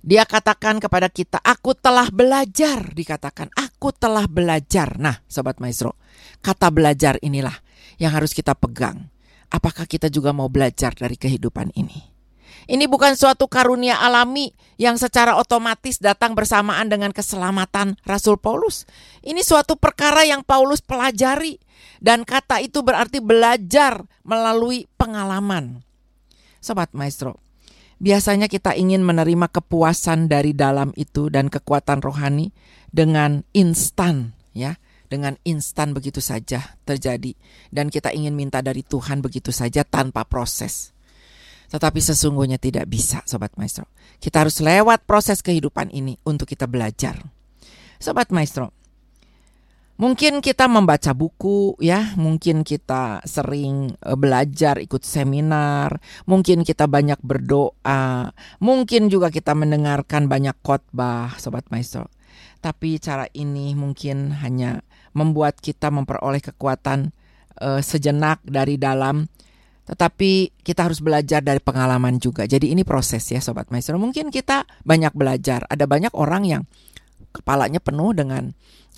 Dia 0.00 0.24
katakan 0.24 0.80
kepada 0.80 1.10
kita, 1.10 1.42
"Aku 1.42 1.74
telah 1.76 2.08
belajar." 2.08 2.94
Dikatakan, 2.94 3.52
"Aku 3.52 3.92
telah 3.92 4.24
belajar." 4.30 4.96
Nah, 4.96 5.20
sobat 5.28 5.60
maestro, 5.60 5.98
kata 6.40 6.72
belajar 6.72 7.20
inilah 7.20 7.52
yang 8.00 8.14
harus 8.14 8.32
kita 8.32 8.56
pegang. 8.56 9.12
Apakah 9.50 9.84
kita 9.84 10.08
juga 10.08 10.32
mau 10.32 10.48
belajar 10.48 10.94
dari 10.96 11.18
kehidupan 11.18 11.74
ini? 11.76 12.19
Ini 12.70 12.86
bukan 12.86 13.18
suatu 13.18 13.50
karunia 13.50 13.98
alami 13.98 14.54
yang 14.78 14.94
secara 14.94 15.34
otomatis 15.34 15.98
datang 15.98 16.38
bersamaan 16.38 16.86
dengan 16.86 17.10
keselamatan 17.10 17.98
Rasul 18.06 18.38
Paulus. 18.38 18.86
Ini 19.26 19.42
suatu 19.42 19.74
perkara 19.74 20.22
yang 20.22 20.46
Paulus 20.46 20.78
pelajari, 20.78 21.58
dan 21.98 22.22
kata 22.22 22.62
itu 22.62 22.86
berarti 22.86 23.18
belajar 23.18 24.06
melalui 24.22 24.86
pengalaman. 24.94 25.82
Sobat 26.62 26.94
Maestro, 26.94 27.42
Biasanya 28.00 28.48
kita 28.48 28.72
ingin 28.72 29.04
menerima 29.04 29.52
kepuasan 29.52 30.24
dari 30.24 30.56
dalam 30.56 30.96
itu 30.96 31.28
dan 31.28 31.52
kekuatan 31.52 32.00
rohani 32.00 32.48
dengan 32.88 33.44
instan, 33.52 34.32
ya, 34.56 34.80
dengan 35.12 35.36
instan 35.44 35.92
begitu 35.92 36.24
saja 36.24 36.80
terjadi, 36.88 37.36
dan 37.68 37.92
kita 37.92 38.08
ingin 38.16 38.32
minta 38.32 38.64
dari 38.64 38.80
Tuhan 38.80 39.20
begitu 39.20 39.52
saja 39.52 39.84
tanpa 39.84 40.24
proses. 40.24 40.96
Tetapi 41.70 42.02
sesungguhnya 42.02 42.58
tidak 42.58 42.90
bisa, 42.90 43.22
sobat 43.24 43.54
maestro. 43.54 43.86
Kita 44.18 44.42
harus 44.42 44.58
lewat 44.58 45.06
proses 45.06 45.38
kehidupan 45.40 45.94
ini 45.94 46.18
untuk 46.26 46.50
kita 46.50 46.66
belajar. 46.66 47.22
Sobat 48.02 48.34
maestro, 48.34 48.74
Mungkin 50.00 50.40
kita 50.40 50.64
membaca 50.64 51.12
buku 51.12 51.76
ya, 51.76 52.16
mungkin 52.16 52.64
kita 52.64 53.20
sering 53.28 53.92
eh, 54.00 54.16
belajar 54.16 54.80
ikut 54.80 55.04
seminar, 55.04 56.00
mungkin 56.24 56.64
kita 56.64 56.88
banyak 56.88 57.20
berdoa, 57.20 58.32
mungkin 58.64 59.12
juga 59.12 59.28
kita 59.28 59.52
mendengarkan 59.52 60.24
banyak 60.24 60.56
khotbah 60.64 61.36
sobat 61.36 61.68
maestro. 61.68 62.08
Tapi 62.64 62.96
cara 62.96 63.28
ini 63.36 63.76
mungkin 63.76 64.32
hanya 64.40 64.80
membuat 65.12 65.60
kita 65.60 65.92
memperoleh 65.92 66.40
kekuatan 66.40 67.12
uh, 67.60 67.80
sejenak 67.84 68.40
dari 68.44 68.80
dalam 68.80 69.28
tetapi 69.88 70.62
kita 70.62 70.86
harus 70.86 71.02
belajar 71.02 71.42
dari 71.42 71.58
pengalaman 71.58 72.20
juga. 72.22 72.46
Jadi 72.46 72.70
ini 72.70 72.86
proses 72.86 73.26
ya 73.26 73.42
sobat 73.42 73.68
maestro. 73.74 73.98
Mungkin 73.98 74.30
kita 74.30 74.68
banyak 74.86 75.12
belajar. 75.16 75.66
Ada 75.66 75.84
banyak 75.88 76.14
orang 76.14 76.42
yang 76.46 76.62
kepalanya 77.34 77.78
penuh 77.82 78.14
dengan 78.14 78.54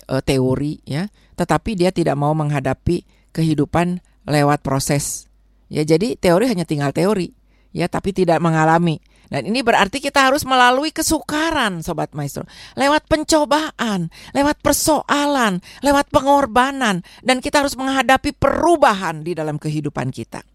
uh, 0.09 0.21
teori 0.21 0.81
ya, 0.85 1.09
tetapi 1.37 1.77
dia 1.77 1.89
tidak 1.89 2.17
mau 2.17 2.33
menghadapi 2.37 3.05
kehidupan 3.33 4.01
lewat 4.29 4.61
proses. 4.61 5.27
Ya, 5.73 5.81
jadi 5.81 6.13
teori 6.13 6.45
hanya 6.45 6.69
tinggal 6.69 6.93
teori, 6.93 7.33
ya, 7.73 7.89
tapi 7.89 8.13
tidak 8.13 8.37
mengalami. 8.37 9.01
Dan 9.33 9.49
ini 9.49 9.65
berarti 9.65 9.97
kita 9.97 10.29
harus 10.29 10.45
melalui 10.45 10.93
kesukaran, 10.93 11.81
sobat 11.81 12.13
maestro, 12.13 12.45
lewat 12.77 13.09
pencobaan, 13.09 14.13
lewat 14.37 14.61
persoalan, 14.61 15.57
lewat 15.81 16.13
pengorbanan, 16.13 17.01
dan 17.25 17.41
kita 17.41 17.65
harus 17.65 17.73
menghadapi 17.73 18.37
perubahan 18.37 19.25
di 19.25 19.33
dalam 19.33 19.57
kehidupan 19.57 20.13
kita. 20.13 20.45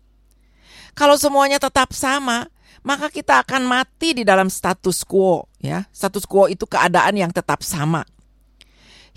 Kalau 0.97 1.17
semuanya 1.17 1.61
tetap 1.61 1.93
sama, 1.93 2.49
maka 2.85 3.09
kita 3.13 3.43
akan 3.43 3.67
mati 3.67 4.17
di 4.17 4.23
dalam 4.23 4.53
status 4.53 5.03
quo, 5.03 5.49
ya. 5.61 5.89
Status 5.91 6.25
quo 6.25 6.47
itu 6.47 6.65
keadaan 6.65 7.17
yang 7.17 7.33
tetap 7.33 7.61
sama 7.65 8.07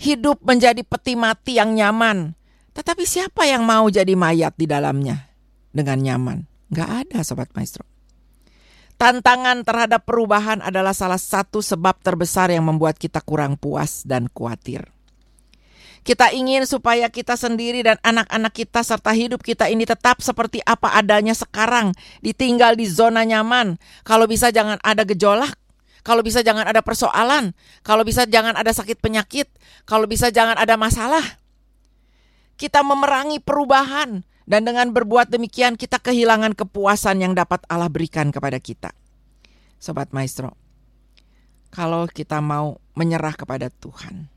hidup 0.02 0.42
menjadi 0.42 0.82
peti 0.82 1.14
mati 1.14 1.62
yang 1.62 1.78
nyaman. 1.78 2.34
Tetapi 2.74 3.06
siapa 3.06 3.46
yang 3.46 3.62
mau 3.62 3.86
jadi 3.86 4.18
mayat 4.18 4.58
di 4.58 4.66
dalamnya 4.66 5.30
dengan 5.70 6.02
nyaman? 6.02 6.38
Gak 6.74 6.90
ada 7.06 7.22
sobat 7.22 7.54
maestro. 7.54 7.86
Tantangan 8.98 9.66
terhadap 9.66 10.06
perubahan 10.06 10.62
adalah 10.62 10.94
salah 10.94 11.18
satu 11.18 11.58
sebab 11.62 12.00
terbesar 12.02 12.50
yang 12.54 12.66
membuat 12.66 12.98
kita 12.98 13.22
kurang 13.22 13.58
puas 13.58 14.06
dan 14.06 14.30
khawatir. 14.30 14.88
Kita 16.02 16.34
ingin 16.34 16.66
supaya 16.66 17.06
kita 17.06 17.38
sendiri 17.38 17.86
dan 17.86 17.94
anak-anak 18.02 18.50
kita 18.50 18.82
serta 18.82 19.14
hidup 19.14 19.38
kita 19.38 19.70
ini 19.70 19.86
tetap 19.86 20.18
seperti 20.18 20.58
apa 20.66 20.98
adanya 20.98 21.30
sekarang, 21.30 21.94
ditinggal 22.26 22.74
di 22.74 22.90
zona 22.90 23.22
nyaman. 23.22 23.78
Kalau 24.02 24.26
bisa 24.26 24.50
jangan 24.50 24.82
ada 24.82 25.06
gejolak, 25.06 25.54
kalau 26.02 26.26
bisa 26.26 26.42
jangan 26.42 26.66
ada 26.66 26.82
persoalan, 26.82 27.54
kalau 27.86 28.02
bisa 28.02 28.26
jangan 28.26 28.58
ada 28.58 28.74
sakit 28.74 28.98
penyakit, 28.98 29.46
kalau 29.86 30.10
bisa 30.10 30.34
jangan 30.34 30.58
ada 30.58 30.74
masalah. 30.74 31.22
Kita 32.58 32.82
memerangi 32.82 33.38
perubahan 33.38 34.26
dan 34.42 34.66
dengan 34.66 34.90
berbuat 34.90 35.30
demikian 35.30 35.78
kita 35.78 36.02
kehilangan 36.02 36.58
kepuasan 36.58 37.22
yang 37.22 37.38
dapat 37.38 37.62
Allah 37.70 37.86
berikan 37.86 38.34
kepada 38.34 38.58
kita. 38.58 38.90
Sobat 39.78 40.10
Maestro, 40.10 40.58
kalau 41.70 42.10
kita 42.10 42.42
mau 42.42 42.82
menyerah 42.98 43.38
kepada 43.38 43.70
Tuhan 43.70 44.31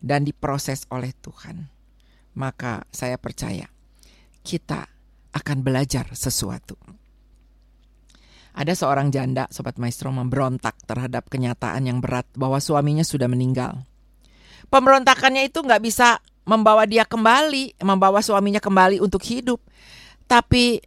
dan 0.00 0.24
diproses 0.24 0.84
oleh 0.92 1.12
Tuhan, 1.18 1.68
maka 2.36 2.84
saya 2.92 3.16
percaya 3.16 3.68
kita 4.46 4.86
akan 5.34 5.58
belajar 5.60 6.08
sesuatu. 6.16 6.78
Ada 8.56 8.72
seorang 8.72 9.12
janda, 9.12 9.44
Sobat 9.52 9.76
Maestro, 9.76 10.08
memberontak 10.08 10.80
terhadap 10.88 11.28
kenyataan 11.28 11.84
yang 11.84 12.00
berat 12.00 12.24
bahwa 12.32 12.56
suaminya 12.56 13.04
sudah 13.04 13.28
meninggal. 13.28 13.84
Pemberontakannya 14.72 15.44
itu 15.44 15.60
nggak 15.60 15.82
bisa 15.84 16.24
membawa 16.48 16.88
dia 16.88 17.04
kembali, 17.04 17.76
membawa 17.84 18.24
suaminya 18.24 18.62
kembali 18.62 18.96
untuk 19.04 19.20
hidup. 19.28 19.60
Tapi 20.24 20.80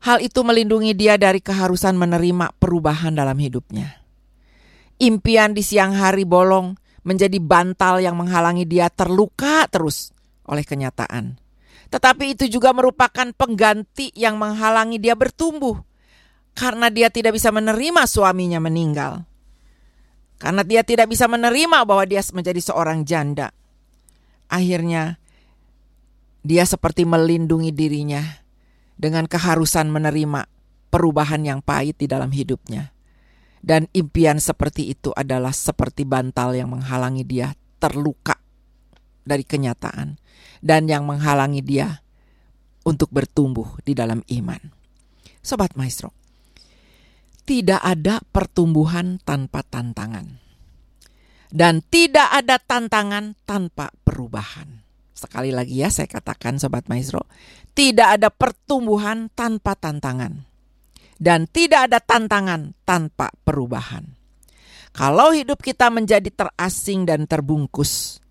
hal 0.00 0.24
itu 0.24 0.40
melindungi 0.40 0.96
dia 0.96 1.20
dari 1.20 1.44
keharusan 1.44 1.92
menerima 1.92 2.56
perubahan 2.56 3.12
dalam 3.12 3.36
hidupnya. 3.36 4.00
Impian 4.96 5.52
di 5.52 5.60
siang 5.60 5.92
hari 5.92 6.24
bolong 6.24 6.74
menjadi 7.08 7.40
bantal 7.40 8.04
yang 8.04 8.12
menghalangi 8.12 8.68
dia 8.68 8.92
terluka 8.92 9.64
terus 9.72 10.12
oleh 10.44 10.60
kenyataan. 10.60 11.40
Tetapi 11.88 12.36
itu 12.36 12.44
juga 12.52 12.76
merupakan 12.76 13.32
pengganti 13.32 14.12
yang 14.12 14.36
menghalangi 14.36 15.00
dia 15.00 15.16
bertumbuh 15.16 15.80
karena 16.52 16.92
dia 16.92 17.08
tidak 17.08 17.32
bisa 17.32 17.48
menerima 17.48 18.04
suaminya 18.04 18.60
meninggal. 18.60 19.24
Karena 20.36 20.60
dia 20.62 20.84
tidak 20.84 21.08
bisa 21.08 21.24
menerima 21.24 21.88
bahwa 21.88 22.04
dia 22.04 22.20
menjadi 22.30 22.60
seorang 22.60 23.08
janda. 23.08 23.50
Akhirnya 24.52 25.16
dia 26.44 26.62
seperti 26.68 27.08
melindungi 27.08 27.72
dirinya 27.72 28.22
dengan 28.94 29.24
keharusan 29.26 29.88
menerima 29.88 30.46
perubahan 30.92 31.42
yang 31.42 31.60
pahit 31.64 31.96
di 31.98 32.06
dalam 32.06 32.30
hidupnya. 32.30 32.92
Dan 33.58 33.90
impian 33.90 34.38
seperti 34.38 34.94
itu 34.94 35.10
adalah 35.14 35.50
seperti 35.50 36.06
bantal 36.06 36.54
yang 36.54 36.70
menghalangi 36.70 37.26
dia 37.26 37.54
terluka 37.82 38.38
dari 39.26 39.44
kenyataan 39.44 40.16
dan 40.64 40.88
yang 40.88 41.04
menghalangi 41.04 41.62
dia 41.62 42.00
untuk 42.88 43.12
bertumbuh 43.12 43.78
di 43.84 43.92
dalam 43.92 44.24
iman. 44.24 44.72
Sobat 45.44 45.76
Maestro, 45.76 46.16
tidak 47.44 47.80
ada 47.84 48.20
pertumbuhan 48.32 49.20
tanpa 49.20 49.60
tantangan. 49.64 50.40
Dan 51.48 51.80
tidak 51.88 52.28
ada 52.28 52.60
tantangan 52.60 53.32
tanpa 53.48 53.88
perubahan. 54.04 54.84
Sekali 55.16 55.48
lagi 55.48 55.80
ya 55.80 55.88
saya 55.88 56.04
katakan 56.08 56.60
Sobat 56.60 56.88
Maestro, 56.92 57.24
tidak 57.72 58.20
ada 58.20 58.28
pertumbuhan 58.28 59.32
tanpa 59.32 59.72
tantangan. 59.76 60.47
Dan 61.18 61.50
tidak 61.50 61.90
ada 61.90 61.98
tantangan 61.98 62.78
tanpa 62.86 63.34
perubahan. 63.42 64.06
Kalau 64.94 65.34
hidup 65.34 65.58
kita 65.60 65.90
menjadi 65.90 66.30
terasing 66.30 67.04
dan 67.04 67.26
terbungkus, 67.26 68.22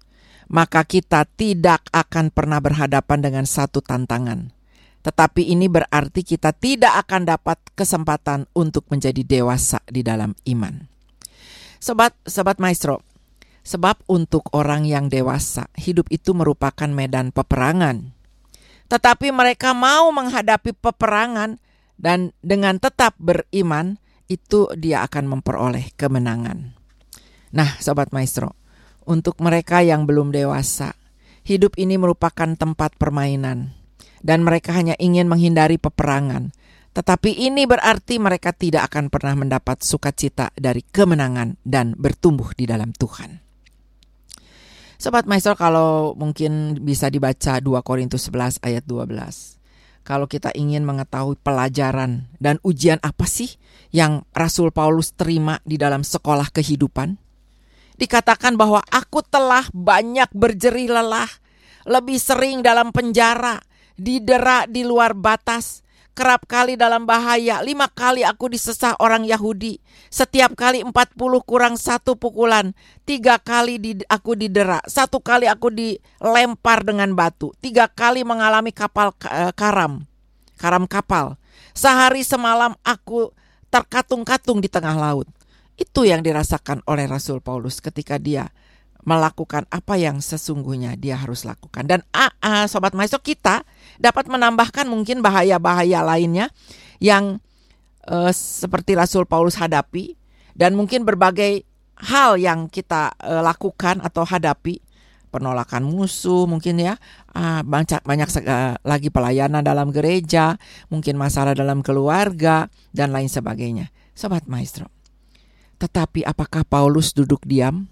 maka 0.47 0.87
kita 0.87 1.27
tidak 1.27 1.83
akan 1.91 2.31
pernah 2.31 2.63
berhadapan 2.63 3.19
dengan 3.19 3.43
satu 3.43 3.83
tantangan 3.83 4.57
tetapi 5.07 5.55
ini 5.55 5.71
berarti 5.71 6.19
kita 6.19 6.51
tidak 6.51 7.07
akan 7.07 7.23
dapat 7.23 7.55
kesempatan 7.79 8.43
untuk 8.51 8.91
menjadi 8.91 9.23
dewasa 9.23 9.79
di 9.87 10.03
dalam 10.03 10.35
iman. 10.51 10.83
Sobat, 11.79 12.11
sobat 12.27 12.59
maestro, 12.59 12.99
sebab 13.63 14.03
untuk 14.11 14.51
orang 14.51 14.83
yang 14.83 15.07
dewasa, 15.07 15.71
hidup 15.79 16.11
itu 16.11 16.35
merupakan 16.35 16.91
medan 16.91 17.31
peperangan. 17.31 18.11
Tetapi 18.91 19.31
mereka 19.31 19.71
mau 19.71 20.11
menghadapi 20.11 20.75
peperangan 20.75 21.55
dan 21.97 22.31
dengan 22.45 22.77
tetap 22.77 23.17
beriman, 23.17 23.97
itu 24.29 24.69
dia 24.77 25.01
akan 25.03 25.37
memperoleh 25.37 25.93
kemenangan. 25.97 26.77
Nah, 27.53 27.69
sobat 27.81 28.13
maestro, 28.13 28.53
untuk 29.07 29.39
mereka 29.41 29.81
yang 29.81 30.05
belum 30.05 30.29
dewasa, 30.29 30.93
hidup 31.47 31.79
ini 31.79 31.95
merupakan 31.95 32.53
tempat 32.53 32.95
permainan 32.99 33.77
dan 34.21 34.43
mereka 34.43 34.75
hanya 34.75 34.93
ingin 34.99 35.25
menghindari 35.31 35.79
peperangan. 35.79 36.51
Tetapi 36.91 37.29
ini 37.45 37.69
berarti 37.69 38.17
mereka 38.17 38.51
tidak 38.57 38.89
akan 38.89 39.13
pernah 39.13 39.37
mendapat 39.37 39.85
sukacita 39.85 40.49
dari 40.57 40.81
kemenangan 40.81 41.61
dan 41.61 41.93
bertumbuh 41.93 42.57
di 42.57 42.65
dalam 42.65 42.89
Tuhan. 42.89 43.37
Sobat 44.97 45.29
Maestro 45.29 45.53
kalau 45.53 46.17
mungkin 46.17 46.81
bisa 46.81 47.13
dibaca 47.13 47.61
2 47.61 47.69
Korintus 47.85 48.25
11 48.33 48.65
ayat 48.65 48.81
12. 48.89 49.56
Kalau 50.07 50.23
kita 50.23 50.55
ingin 50.55 50.87
mengetahui 50.87 51.35
pelajaran 51.43 52.31
dan 52.39 52.63
ujian 52.63 52.95
apa 53.03 53.27
sih 53.27 53.59
yang 53.91 54.23
Rasul 54.31 54.71
Paulus 54.71 55.11
terima 55.11 55.59
di 55.67 55.75
dalam 55.75 56.07
sekolah 56.07 56.47
kehidupan? 56.47 57.19
Dikatakan 57.99 58.55
bahwa 58.55 58.79
aku 58.87 59.19
telah 59.27 59.67
banyak 59.75 60.31
berjerih 60.31 60.95
lelah, 60.95 61.27
lebih 61.83 62.23
sering 62.23 62.63
dalam 62.63 62.95
penjara, 62.95 63.59
didera 63.99 64.63
di 64.63 64.87
luar 64.87 65.11
batas, 65.11 65.83
kerap 66.17 66.49
kali 66.49 66.73
dalam 66.73 67.05
bahaya. 67.05 67.61
Lima 67.61 67.85
kali 67.85 68.25
aku 68.25 68.49
disesah 68.49 68.97
orang 68.97 69.21
Yahudi. 69.21 69.77
Setiap 70.09 70.57
kali 70.57 70.81
empat 70.81 71.13
puluh 71.13 71.45
kurang 71.45 71.77
satu 71.77 72.17
pukulan. 72.17 72.73
Tiga 73.05 73.37
kali 73.37 73.77
di, 73.77 73.91
aku 74.09 74.33
didera. 74.33 74.81
Satu 74.89 75.21
kali 75.21 75.45
aku 75.45 75.69
dilempar 75.69 76.81
dengan 76.81 77.13
batu. 77.13 77.53
Tiga 77.61 77.85
kali 77.85 78.25
mengalami 78.25 78.73
kapal 78.73 79.13
uh, 79.29 79.53
karam. 79.53 80.09
Karam 80.57 80.89
kapal. 80.89 81.37
Sehari 81.77 82.25
semalam 82.25 82.73
aku 82.81 83.29
terkatung-katung 83.69 84.57
di 84.57 84.73
tengah 84.73 84.97
laut. 84.97 85.29
Itu 85.77 86.09
yang 86.09 86.25
dirasakan 86.25 86.81
oleh 86.89 87.05
Rasul 87.05 87.45
Paulus 87.45 87.77
ketika 87.77 88.17
dia 88.17 88.49
melakukan 89.05 89.63
apa 89.71 89.95
yang 89.95 90.19
sesungguhnya 90.19 90.97
dia 90.97 91.15
harus 91.15 91.45
lakukan. 91.45 91.85
Dan 91.85 92.01
uh, 92.11 92.33
uh, 92.41 92.65
sobat 92.65 92.97
maestro 92.97 93.21
kita 93.21 93.61
dapat 93.97 94.29
menambahkan 94.29 94.85
mungkin 94.89 95.21
bahaya-bahaya 95.21 96.01
lainnya 96.05 96.53
yang 97.01 97.41
uh, 98.09 98.31
seperti 98.33 98.97
Rasul 98.97 99.25
Paulus 99.29 99.57
hadapi 99.57 100.17
dan 100.57 100.73
mungkin 100.73 101.05
berbagai 101.05 101.65
hal 101.97 102.37
yang 102.37 102.69
kita 102.69 103.13
uh, 103.17 103.41
lakukan 103.45 104.01
atau 104.01 104.25
hadapi 104.25 104.81
penolakan 105.27 105.83
musuh 105.83 106.47
mungkin 106.47 106.79
ya 106.79 106.95
uh, 107.35 107.61
banyak 107.61 108.01
banyak 108.01 108.29
lagi 108.81 109.09
pelayanan 109.11 109.61
dalam 109.61 109.91
gereja 109.91 110.55
mungkin 110.87 111.19
masalah 111.19 111.53
dalam 111.53 111.83
keluarga 111.83 112.71
dan 112.95 113.11
lain 113.11 113.27
sebagainya 113.27 113.91
sobat 114.15 114.47
maestro 114.47 114.87
tetapi 115.77 116.25
apakah 116.25 116.65
Paulus 116.65 117.13
duduk 117.13 117.45
diam 117.45 117.85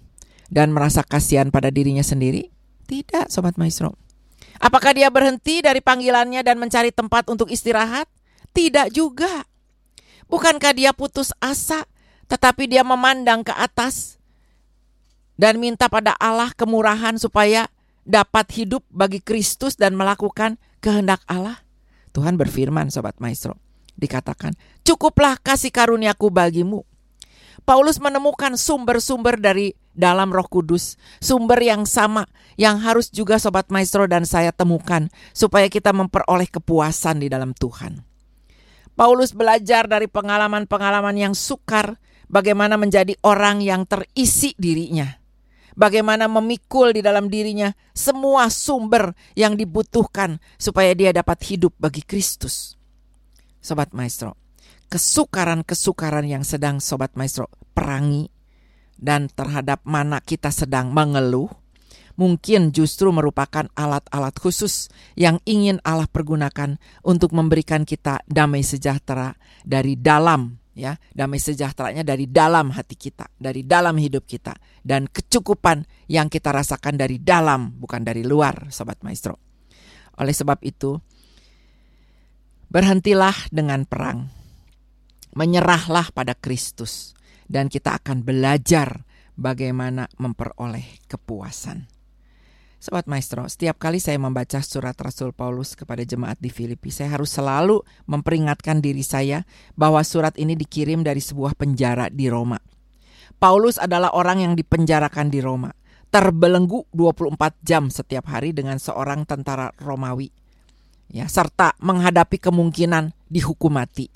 dan 0.50 0.74
merasa 0.74 1.06
kasihan 1.06 1.54
pada 1.54 1.70
dirinya 1.70 2.02
sendiri? 2.02 2.50
Tidak, 2.86 3.30
sobat 3.30 3.58
maestro. 3.58 3.94
Apakah 4.60 4.96
dia 4.96 5.12
berhenti 5.12 5.60
dari 5.60 5.84
panggilannya 5.84 6.40
dan 6.40 6.56
mencari 6.56 6.90
tempat 6.90 7.28
untuk 7.28 7.52
istirahat? 7.52 8.08
Tidak 8.56 8.88
juga. 8.92 9.44
Bukankah 10.26 10.72
dia 10.74 10.90
putus 10.96 11.30
asa, 11.38 11.86
tetapi 12.26 12.66
dia 12.66 12.82
memandang 12.82 13.46
ke 13.46 13.54
atas 13.54 14.16
dan 15.36 15.60
minta 15.60 15.86
pada 15.86 16.16
Allah 16.16 16.50
kemurahan 16.56 17.14
supaya 17.20 17.68
dapat 18.02 18.48
hidup 18.56 18.82
bagi 18.88 19.20
Kristus 19.20 19.76
dan 19.76 19.94
melakukan 19.94 20.56
kehendak 20.80 21.22
Allah? 21.28 21.62
Tuhan 22.16 22.40
berfirman, 22.40 22.88
sobat 22.88 23.20
maestro, 23.20 23.60
dikatakan, 23.94 24.56
"Cukuplah 24.82 25.36
kasih 25.36 25.68
karuniaku 25.68 26.32
bagimu." 26.32 26.82
Paulus 27.68 28.00
menemukan 28.00 28.56
sumber-sumber 28.56 29.36
dari 29.36 29.74
dalam 29.96 30.28
Roh 30.28 30.46
Kudus, 30.46 31.00
sumber 31.18 31.58
yang 31.64 31.88
sama 31.88 32.28
yang 32.60 32.78
harus 32.84 33.08
juga 33.08 33.40
sobat 33.40 33.72
maestro 33.72 34.04
dan 34.04 34.28
saya 34.28 34.52
temukan 34.52 35.08
supaya 35.32 35.66
kita 35.72 35.90
memperoleh 35.96 36.46
kepuasan 36.52 37.24
di 37.24 37.32
dalam 37.32 37.56
Tuhan. 37.56 38.04
Paulus 38.96 39.32
belajar 39.32 39.88
dari 39.88 40.08
pengalaman-pengalaman 40.08 41.16
yang 41.16 41.34
sukar 41.36 42.00
bagaimana 42.28 42.80
menjadi 42.80 43.16
orang 43.24 43.64
yang 43.64 43.88
terisi 43.88 44.52
dirinya. 44.56 45.20
Bagaimana 45.76 46.24
memikul 46.24 46.96
di 46.96 47.04
dalam 47.04 47.28
dirinya 47.28 47.68
semua 47.92 48.48
sumber 48.48 49.12
yang 49.36 49.60
dibutuhkan 49.60 50.40
supaya 50.56 50.96
dia 50.96 51.12
dapat 51.12 51.36
hidup 51.52 51.76
bagi 51.76 52.00
Kristus. 52.00 52.80
Sobat 53.60 53.92
Maestro, 53.92 54.40
kesukaran-kesukaran 54.88 56.24
yang 56.24 56.48
sedang 56.48 56.80
Sobat 56.80 57.12
Maestro 57.20 57.52
perangi 57.76 58.32
dan 58.96 59.28
terhadap 59.32 59.84
mana 59.84 60.20
kita 60.24 60.48
sedang 60.50 60.92
mengeluh, 60.92 61.52
mungkin 62.16 62.72
justru 62.72 63.12
merupakan 63.12 63.68
alat-alat 63.76 64.34
khusus 64.40 64.88
yang 65.14 65.38
ingin 65.44 65.78
Allah 65.84 66.08
pergunakan 66.08 66.80
untuk 67.04 67.36
memberikan 67.36 67.84
kita 67.84 68.24
damai 68.24 68.64
sejahtera 68.64 69.36
dari 69.62 70.00
dalam 70.00 70.56
ya, 70.76 70.96
damai 71.16 71.40
sejahteranya 71.40 72.04
dari 72.04 72.28
dalam 72.28 72.72
hati 72.76 72.94
kita, 72.94 73.32
dari 73.40 73.64
dalam 73.64 73.96
hidup 73.96 74.28
kita 74.28 74.52
dan 74.84 75.08
kecukupan 75.08 75.88
yang 76.12 76.28
kita 76.28 76.52
rasakan 76.52 77.00
dari 77.00 77.16
dalam 77.18 77.80
bukan 77.80 78.04
dari 78.04 78.24
luar, 78.24 78.68
sobat 78.68 79.00
maestro. 79.00 79.40
Oleh 80.20 80.36
sebab 80.36 80.60
itu, 80.64 81.00
berhentilah 82.68 83.34
dengan 83.48 83.88
perang. 83.88 84.28
Menyerahlah 85.36 86.16
pada 86.16 86.32
Kristus 86.32 87.15
dan 87.46 87.70
kita 87.70 87.98
akan 88.02 88.22
belajar 88.26 89.06
bagaimana 89.38 90.10
memperoleh 90.18 91.02
kepuasan. 91.06 91.86
Sobat 92.76 93.08
Maestro, 93.08 93.48
setiap 93.48 93.80
kali 93.80 93.98
saya 93.98 94.20
membaca 94.20 94.60
surat 94.60 94.94
Rasul 95.00 95.32
Paulus 95.32 95.74
kepada 95.74 96.04
jemaat 96.04 96.38
di 96.38 96.52
Filipi, 96.52 96.92
saya 96.92 97.16
harus 97.16 97.32
selalu 97.32 97.82
memperingatkan 98.06 98.84
diri 98.84 99.02
saya 99.02 99.48
bahwa 99.74 100.04
surat 100.04 100.36
ini 100.36 100.54
dikirim 100.54 101.00
dari 101.00 101.18
sebuah 101.18 101.56
penjara 101.56 102.12
di 102.12 102.28
Roma. 102.28 102.60
Paulus 103.42 103.80
adalah 103.80 104.12
orang 104.12 104.44
yang 104.44 104.52
dipenjarakan 104.54 105.32
di 105.32 105.40
Roma, 105.42 105.72
terbelenggu 106.14 106.86
24 106.94 107.36
jam 107.64 107.88
setiap 107.90 108.30
hari 108.30 108.52
dengan 108.54 108.78
seorang 108.78 109.24
tentara 109.26 109.72
Romawi. 109.80 110.30
Ya, 111.10 111.26
serta 111.26 111.74
menghadapi 111.82 112.38
kemungkinan 112.38 113.14
dihukum 113.26 113.72
mati. 113.78 114.14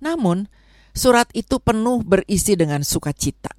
Namun, 0.00 0.48
Surat 0.90 1.30
itu 1.32 1.62
penuh 1.62 2.02
berisi 2.02 2.58
dengan 2.58 2.82
sukacita. 2.82 3.54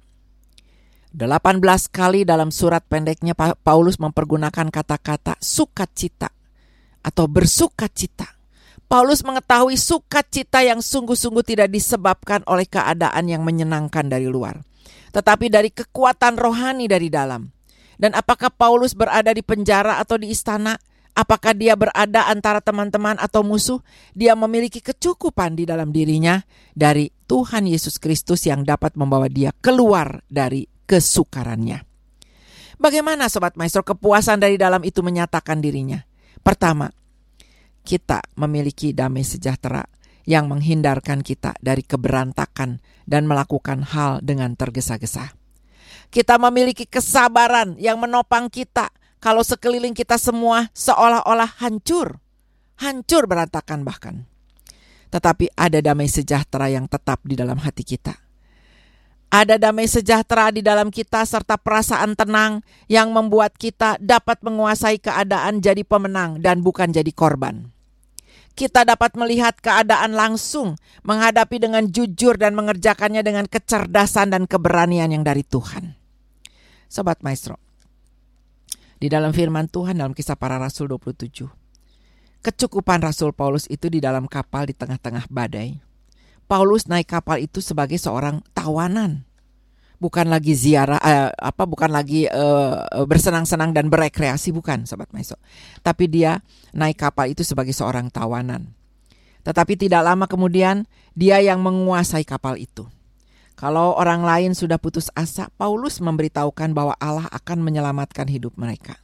18 1.12 1.60
kali 1.92 2.24
dalam 2.24 2.48
surat 2.48 2.80
pendeknya 2.88 3.36
Paulus 3.36 4.00
mempergunakan 4.00 4.72
kata-kata 4.72 5.36
sukacita 5.40 6.32
atau 7.04 7.28
bersukacita. 7.28 8.40
Paulus 8.88 9.24
mengetahui 9.24 9.76
sukacita 9.76 10.64
yang 10.64 10.80
sungguh-sungguh 10.84 11.44
tidak 11.44 11.68
disebabkan 11.72 12.44
oleh 12.44 12.68
keadaan 12.68 13.24
yang 13.28 13.40
menyenangkan 13.40 14.08
dari 14.08 14.28
luar, 14.28 14.60
tetapi 15.16 15.48
dari 15.48 15.72
kekuatan 15.72 16.36
rohani 16.36 16.88
dari 16.88 17.08
dalam. 17.08 17.48
Dan 17.96 18.12
apakah 18.16 18.52
Paulus 18.52 18.92
berada 18.92 19.32
di 19.32 19.40
penjara 19.40 19.96
atau 20.00 20.20
di 20.20 20.32
istana? 20.32 20.76
Apakah 21.12 21.52
dia 21.52 21.76
berada 21.76 22.24
antara 22.24 22.64
teman-teman 22.64 23.20
atau 23.20 23.44
musuh? 23.44 23.84
Dia 24.16 24.32
memiliki 24.32 24.80
kecukupan 24.80 25.56
di 25.60 25.68
dalam 25.68 25.92
dirinya 25.92 26.40
dari 26.72 27.12
Tuhan 27.32 27.64
Yesus 27.64 27.96
Kristus 27.96 28.44
yang 28.44 28.60
dapat 28.60 28.92
membawa 28.92 29.24
dia 29.24 29.56
keluar 29.64 30.20
dari 30.28 30.68
kesukarannya. 30.84 31.80
Bagaimana 32.76 33.32
Sobat 33.32 33.56
Maestro 33.56 33.80
kepuasan 33.80 34.36
dari 34.36 34.60
dalam 34.60 34.84
itu 34.84 35.00
menyatakan 35.00 35.64
dirinya? 35.64 36.04
Pertama, 36.44 36.92
kita 37.88 38.20
memiliki 38.36 38.92
damai 38.92 39.24
sejahtera 39.24 39.80
yang 40.28 40.44
menghindarkan 40.44 41.24
kita 41.24 41.56
dari 41.56 41.80
keberantakan 41.80 42.84
dan 43.08 43.24
melakukan 43.24 43.80
hal 43.80 44.20
dengan 44.20 44.52
tergesa-gesa. 44.52 45.32
Kita 46.12 46.36
memiliki 46.36 46.84
kesabaran 46.84 47.80
yang 47.80 47.96
menopang 47.96 48.52
kita 48.52 48.92
kalau 49.24 49.40
sekeliling 49.40 49.96
kita 49.96 50.20
semua 50.20 50.68
seolah-olah 50.76 51.64
hancur, 51.64 52.20
hancur 52.76 53.24
berantakan 53.24 53.88
bahkan. 53.88 54.31
Tetapi 55.12 55.52
ada 55.52 55.84
damai 55.84 56.08
sejahtera 56.08 56.72
yang 56.72 56.88
tetap 56.88 57.20
di 57.20 57.36
dalam 57.36 57.60
hati 57.60 57.84
kita. 57.84 58.16
Ada 59.32 59.56
damai 59.56 59.88
sejahtera 59.88 60.52
di 60.52 60.60
dalam 60.60 60.92
kita 60.92 61.24
serta 61.24 61.56
perasaan 61.56 62.12
tenang 62.16 62.60
yang 62.88 63.12
membuat 63.16 63.56
kita 63.56 63.96
dapat 63.96 64.40
menguasai 64.44 65.00
keadaan 65.00 65.60
jadi 65.64 65.84
pemenang 65.84 66.40
dan 66.40 66.60
bukan 66.60 66.92
jadi 66.92 67.08
korban. 67.16 67.72
Kita 68.52 68.84
dapat 68.84 69.16
melihat 69.16 69.56
keadaan 69.56 70.12
langsung, 70.12 70.76
menghadapi 71.08 71.56
dengan 71.56 71.88
jujur 71.88 72.36
dan 72.36 72.52
mengerjakannya 72.52 73.24
dengan 73.24 73.48
kecerdasan 73.48 74.36
dan 74.36 74.44
keberanian 74.44 75.08
yang 75.08 75.24
dari 75.24 75.40
Tuhan. 75.40 75.96
Sobat 76.92 77.24
Maestro, 77.24 77.56
di 79.00 79.08
dalam 79.08 79.32
firman 79.32 79.72
Tuhan 79.72 79.96
dalam 79.96 80.12
kisah 80.12 80.36
para 80.36 80.60
rasul 80.60 80.92
27. 80.92 81.61
Kecukupan 82.42 82.98
Rasul 82.98 83.30
Paulus 83.30 83.70
itu 83.70 83.86
di 83.86 84.02
dalam 84.02 84.26
kapal 84.26 84.66
di 84.66 84.74
tengah-tengah 84.74 85.30
badai. 85.30 85.78
Paulus 86.50 86.90
naik 86.90 87.06
kapal 87.06 87.38
itu 87.38 87.62
sebagai 87.62 87.94
seorang 88.02 88.42
tawanan. 88.50 89.22
Bukan 90.02 90.26
lagi 90.26 90.58
ziarah 90.58 90.98
uh, 90.98 91.30
apa 91.30 91.62
bukan 91.62 91.94
lagi 91.94 92.26
uh, 92.26 92.82
bersenang-senang 93.06 93.70
dan 93.70 93.86
berekreasi 93.86 94.50
bukan 94.50 94.82
sobat 94.82 95.06
Maiso. 95.14 95.38
Tapi 95.86 96.10
dia 96.10 96.42
naik 96.74 96.98
kapal 96.98 97.30
itu 97.30 97.46
sebagai 97.46 97.70
seorang 97.70 98.10
tawanan. 98.10 98.74
Tetapi 99.46 99.78
tidak 99.78 100.02
lama 100.02 100.26
kemudian 100.26 100.90
dia 101.14 101.38
yang 101.38 101.62
menguasai 101.62 102.26
kapal 102.26 102.58
itu. 102.58 102.90
Kalau 103.54 103.94
orang 103.94 104.26
lain 104.26 104.58
sudah 104.58 104.82
putus 104.82 105.06
asa, 105.14 105.46
Paulus 105.54 106.02
memberitahukan 106.02 106.74
bahwa 106.74 106.98
Allah 106.98 107.30
akan 107.30 107.62
menyelamatkan 107.62 108.26
hidup 108.26 108.58
mereka. 108.58 108.98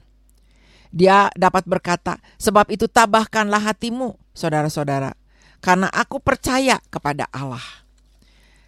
Dia 0.89 1.29
dapat 1.37 1.69
berkata, 1.69 2.17
"Sebab 2.41 2.73
itu 2.73 2.89
tabahkanlah 2.89 3.61
hatimu, 3.61 4.17
saudara-saudara, 4.33 5.13
karena 5.61 5.89
aku 5.93 6.23
percaya 6.23 6.81
kepada 6.89 7.29
Allah." 7.35 7.63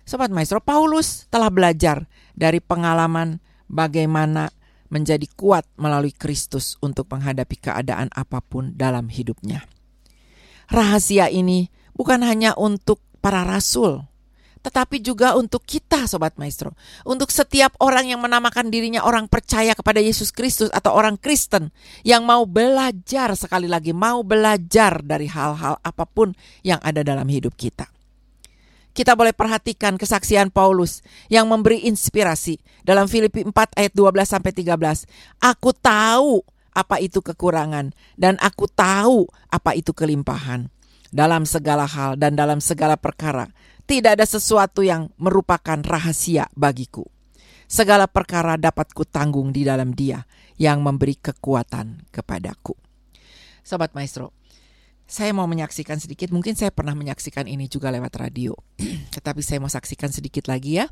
Sobat 0.04 0.34
Maestro, 0.34 0.58
Paulus 0.58 1.30
telah 1.30 1.48
belajar 1.54 2.10
dari 2.34 2.58
pengalaman 2.58 3.38
bagaimana 3.70 4.50
menjadi 4.90 5.22
kuat 5.38 5.62
melalui 5.78 6.10
Kristus 6.10 6.74
untuk 6.82 7.06
menghadapi 7.14 7.56
keadaan 7.62 8.10
apa 8.10 8.42
pun 8.42 8.74
dalam 8.74 9.06
hidupnya. 9.06 9.62
Rahasia 10.66 11.30
ini 11.30 11.70
bukan 11.94 12.26
hanya 12.26 12.58
untuk 12.58 12.98
para 13.22 13.46
rasul, 13.46 14.09
tetapi 14.60 15.00
juga 15.00 15.36
untuk 15.36 15.64
kita 15.64 16.04
sobat 16.04 16.36
maestro. 16.36 16.76
Untuk 17.08 17.32
setiap 17.32 17.72
orang 17.80 18.12
yang 18.12 18.20
menamakan 18.20 18.68
dirinya 18.68 19.04
orang 19.04 19.26
percaya 19.26 19.72
kepada 19.72 19.98
Yesus 20.00 20.30
Kristus 20.32 20.68
atau 20.72 20.92
orang 20.92 21.16
Kristen 21.16 21.72
yang 22.04 22.24
mau 22.28 22.44
belajar 22.44 23.32
sekali 23.36 23.66
lagi 23.66 23.96
mau 23.96 24.20
belajar 24.20 25.00
dari 25.00 25.26
hal-hal 25.28 25.80
apa 25.80 26.04
pun 26.04 26.36
yang 26.60 26.78
ada 26.84 27.00
dalam 27.00 27.24
hidup 27.28 27.56
kita. 27.56 27.88
Kita 28.90 29.14
boleh 29.14 29.32
perhatikan 29.32 29.94
kesaksian 29.94 30.50
Paulus 30.50 31.00
yang 31.30 31.46
memberi 31.46 31.86
inspirasi 31.86 32.58
dalam 32.82 33.06
Filipi 33.06 33.46
4 33.46 33.78
ayat 33.78 33.92
12 33.94 34.26
sampai 34.26 34.50
13. 34.50 35.06
Aku 35.40 35.70
tahu 35.72 36.42
apa 36.74 36.98
itu 36.98 37.22
kekurangan 37.22 37.94
dan 38.18 38.34
aku 38.42 38.66
tahu 38.70 39.26
apa 39.50 39.74
itu 39.78 39.94
kelimpahan 39.94 40.70
dalam 41.10 41.42
segala 41.42 41.86
hal 41.86 42.14
dan 42.14 42.38
dalam 42.38 42.62
segala 42.62 42.94
perkara 42.94 43.50
tidak 43.90 44.22
ada 44.22 44.22
sesuatu 44.22 44.86
yang 44.86 45.10
merupakan 45.18 45.82
rahasia 45.82 46.46
bagiku. 46.54 47.02
Segala 47.66 48.06
perkara 48.06 48.54
dapat 48.54 48.94
kutanggung 48.94 49.50
di 49.50 49.66
dalam 49.66 49.90
Dia 49.98 50.22
yang 50.62 50.78
memberi 50.78 51.18
kekuatan 51.18 52.06
kepadaku. 52.14 52.78
Sobat 53.66 53.90
Maestro, 53.98 54.30
saya 55.10 55.34
mau 55.34 55.50
menyaksikan 55.50 55.98
sedikit, 55.98 56.30
mungkin 56.30 56.54
saya 56.54 56.70
pernah 56.70 56.94
menyaksikan 56.94 57.50
ini 57.50 57.66
juga 57.66 57.90
lewat 57.90 58.14
radio, 58.14 58.54
tetapi 59.18 59.42
saya 59.42 59.58
mau 59.58 59.66
saksikan 59.66 60.14
sedikit 60.14 60.46
lagi 60.46 60.78
ya, 60.78 60.86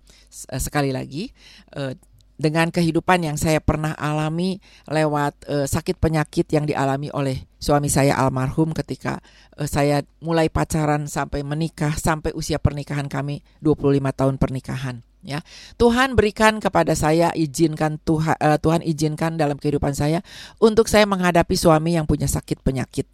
eh, 0.51 0.59
sekali 0.59 0.91
lagi 0.91 1.31
eh, 1.79 1.95
dengan 2.39 2.71
kehidupan 2.71 3.27
yang 3.27 3.35
saya 3.35 3.59
pernah 3.59 3.99
alami 3.99 4.63
lewat 4.87 5.35
uh, 5.51 5.67
sakit 5.67 5.99
penyakit 5.99 6.47
yang 6.55 6.65
dialami 6.71 7.11
oleh 7.11 7.51
suami 7.59 7.91
saya 7.91 8.15
almarhum 8.15 8.71
ketika 8.71 9.19
uh, 9.59 9.67
saya 9.67 10.07
mulai 10.23 10.47
pacaran 10.47 11.11
sampai 11.11 11.43
menikah 11.43 11.99
sampai 11.99 12.31
usia 12.39 12.63
pernikahan 12.63 13.11
kami 13.11 13.43
25 13.59 13.99
tahun 14.15 14.35
pernikahan 14.39 15.03
ya. 15.27 15.43
Tuhan 15.75 16.15
berikan 16.15 16.63
kepada 16.63 16.95
saya 16.95 17.35
izinkan 17.35 17.99
Tuhan 18.07 18.39
uh, 18.39 18.57
Tuhan 18.63 18.87
izinkan 18.87 19.35
dalam 19.35 19.59
kehidupan 19.59 19.99
saya 19.99 20.23
untuk 20.63 20.87
saya 20.87 21.11
menghadapi 21.11 21.59
suami 21.59 21.99
yang 21.99 22.07
punya 22.07 22.31
sakit 22.31 22.63
penyakit 22.63 23.11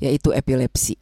yaitu 0.00 0.32
epilepsi. 0.32 0.96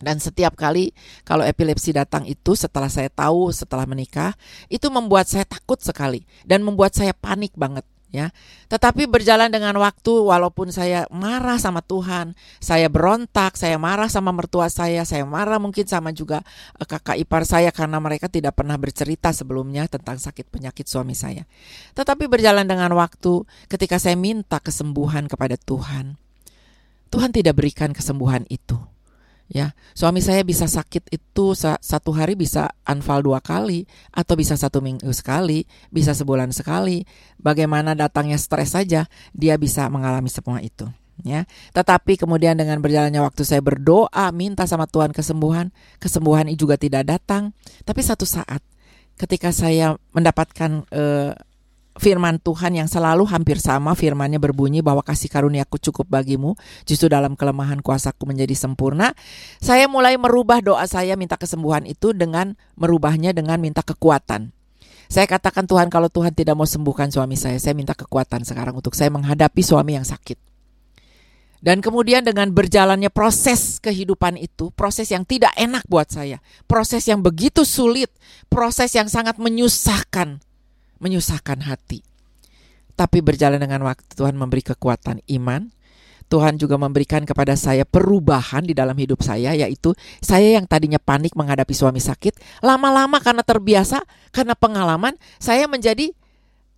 Dan 0.00 0.16
setiap 0.16 0.56
kali 0.56 0.96
kalau 1.28 1.44
epilepsi 1.44 1.92
datang 1.92 2.24
itu 2.24 2.56
setelah 2.56 2.88
saya 2.88 3.12
tahu 3.12 3.52
setelah 3.52 3.84
menikah 3.84 4.32
itu 4.72 4.88
membuat 4.88 5.28
saya 5.28 5.44
takut 5.44 5.76
sekali 5.78 6.24
dan 6.48 6.64
membuat 6.64 6.96
saya 6.96 7.12
panik 7.12 7.52
banget 7.52 7.84
ya. 8.10 8.34
Tetapi 8.72 9.06
berjalan 9.06 9.52
dengan 9.52 9.76
waktu 9.78 10.12
walaupun 10.24 10.72
saya 10.74 11.06
marah 11.12 11.56
sama 11.60 11.84
Tuhan, 11.84 12.32
saya 12.58 12.90
berontak, 12.90 13.60
saya 13.60 13.76
marah 13.76 14.10
sama 14.10 14.34
mertua 14.34 14.72
saya, 14.72 15.06
saya 15.06 15.28
marah 15.28 15.60
mungkin 15.60 15.86
sama 15.86 16.16
juga 16.16 16.42
eh, 16.80 16.86
kakak 16.86 17.20
ipar 17.20 17.46
saya 17.46 17.70
karena 17.70 18.00
mereka 18.02 18.32
tidak 18.32 18.58
pernah 18.58 18.76
bercerita 18.76 19.30
sebelumnya 19.30 19.86
tentang 19.86 20.18
sakit 20.18 20.50
penyakit 20.50 20.86
suami 20.88 21.12
saya. 21.12 21.46
Tetapi 21.94 22.26
berjalan 22.26 22.66
dengan 22.66 22.92
waktu 22.98 23.46
ketika 23.70 23.96
saya 24.00 24.18
minta 24.18 24.58
kesembuhan 24.64 25.30
kepada 25.30 25.56
Tuhan, 25.56 26.18
Tuhan 27.10 27.30
tidak 27.34 27.58
berikan 27.58 27.90
kesembuhan 27.90 28.46
itu 28.48 28.78
ya 29.50 29.74
suami 29.98 30.22
saya 30.22 30.46
bisa 30.46 30.70
sakit 30.70 31.10
itu 31.10 31.46
satu 31.58 32.14
hari 32.14 32.38
bisa 32.38 32.70
anfal 32.86 33.18
dua 33.18 33.42
kali 33.42 33.82
atau 34.14 34.38
bisa 34.38 34.54
satu 34.54 34.78
minggu 34.78 35.10
sekali 35.10 35.66
bisa 35.90 36.14
sebulan 36.14 36.54
sekali. 36.54 37.02
Bagaimana 37.40 37.98
datangnya 37.98 38.38
stres 38.38 38.72
saja 38.72 39.10
dia 39.34 39.54
bisa 39.58 39.90
mengalami 39.90 40.30
semua 40.30 40.62
itu 40.62 40.86
ya. 41.24 41.44
Tetapi 41.74 42.16
kemudian 42.20 42.56
dengan 42.56 42.80
berjalannya 42.80 43.20
waktu 43.20 43.42
saya 43.44 43.60
berdoa 43.60 44.30
minta 44.32 44.64
sama 44.64 44.88
Tuhan 44.88 45.12
kesembuhan 45.12 45.74
kesembuhan 46.00 46.48
juga 46.56 46.80
tidak 46.80 47.08
datang. 47.08 47.52
Tapi 47.84 48.00
satu 48.00 48.24
saat 48.24 48.62
ketika 49.20 49.52
saya 49.52 50.00
mendapatkan 50.16 50.88
uh, 50.88 51.32
firman 52.00 52.40
Tuhan 52.40 52.72
yang 52.72 52.88
selalu 52.88 53.28
hampir 53.28 53.60
sama 53.60 53.92
firmannya 53.92 54.40
berbunyi 54.40 54.80
bahwa 54.80 55.04
kasih 55.04 55.28
karuniaku 55.28 55.76
cukup 55.76 56.08
bagimu. 56.08 56.56
Justru 56.88 57.12
dalam 57.12 57.36
kelemahan 57.36 57.84
kuasaku 57.84 58.24
menjadi 58.24 58.56
sempurna. 58.56 59.12
Saya 59.60 59.84
mulai 59.86 60.16
merubah 60.16 60.64
doa 60.64 60.88
saya 60.88 61.14
minta 61.20 61.36
kesembuhan 61.36 61.84
itu 61.84 62.16
dengan 62.16 62.56
merubahnya 62.80 63.36
dengan 63.36 63.60
minta 63.60 63.84
kekuatan. 63.84 64.56
Saya 65.10 65.26
katakan 65.28 65.68
Tuhan 65.68 65.92
kalau 65.92 66.08
Tuhan 66.08 66.32
tidak 66.32 66.54
mau 66.56 66.64
sembuhkan 66.64 67.10
suami 67.10 67.34
saya 67.34 67.58
saya 67.58 67.74
minta 67.74 67.98
kekuatan 67.98 68.46
sekarang 68.46 68.78
untuk 68.78 68.94
saya 68.96 69.10
menghadapi 69.12 69.60
suami 69.60 69.98
yang 69.98 70.06
sakit. 70.06 70.38
Dan 71.60 71.84
kemudian 71.84 72.24
dengan 72.24 72.48
berjalannya 72.48 73.12
proses 73.12 73.76
kehidupan 73.84 74.40
itu, 74.40 74.72
proses 74.72 75.12
yang 75.12 75.28
tidak 75.28 75.52
enak 75.60 75.84
buat 75.92 76.08
saya, 76.08 76.40
proses 76.64 77.04
yang 77.04 77.20
begitu 77.20 77.68
sulit, 77.68 78.08
proses 78.48 78.96
yang 78.96 79.12
sangat 79.12 79.36
menyusahkan, 79.36 80.40
menyusahkan 81.00 81.64
hati. 81.64 82.04
Tapi 82.94 83.24
berjalan 83.24 83.56
dengan 83.56 83.80
waktu 83.88 84.06
Tuhan 84.12 84.36
memberi 84.36 84.60
kekuatan 84.60 85.24
iman. 85.40 85.72
Tuhan 86.30 86.62
juga 86.62 86.78
memberikan 86.78 87.26
kepada 87.26 87.58
saya 87.58 87.82
perubahan 87.82 88.62
di 88.62 88.70
dalam 88.70 88.94
hidup 88.94 89.18
saya 89.18 89.50
yaitu 89.50 89.90
saya 90.22 90.62
yang 90.62 90.62
tadinya 90.62 91.02
panik 91.02 91.34
menghadapi 91.34 91.74
suami 91.74 91.98
sakit, 91.98 92.62
lama-lama 92.62 93.18
karena 93.18 93.42
terbiasa, 93.42 93.98
karena 94.30 94.54
pengalaman, 94.54 95.18
saya 95.42 95.66
menjadi 95.66 96.14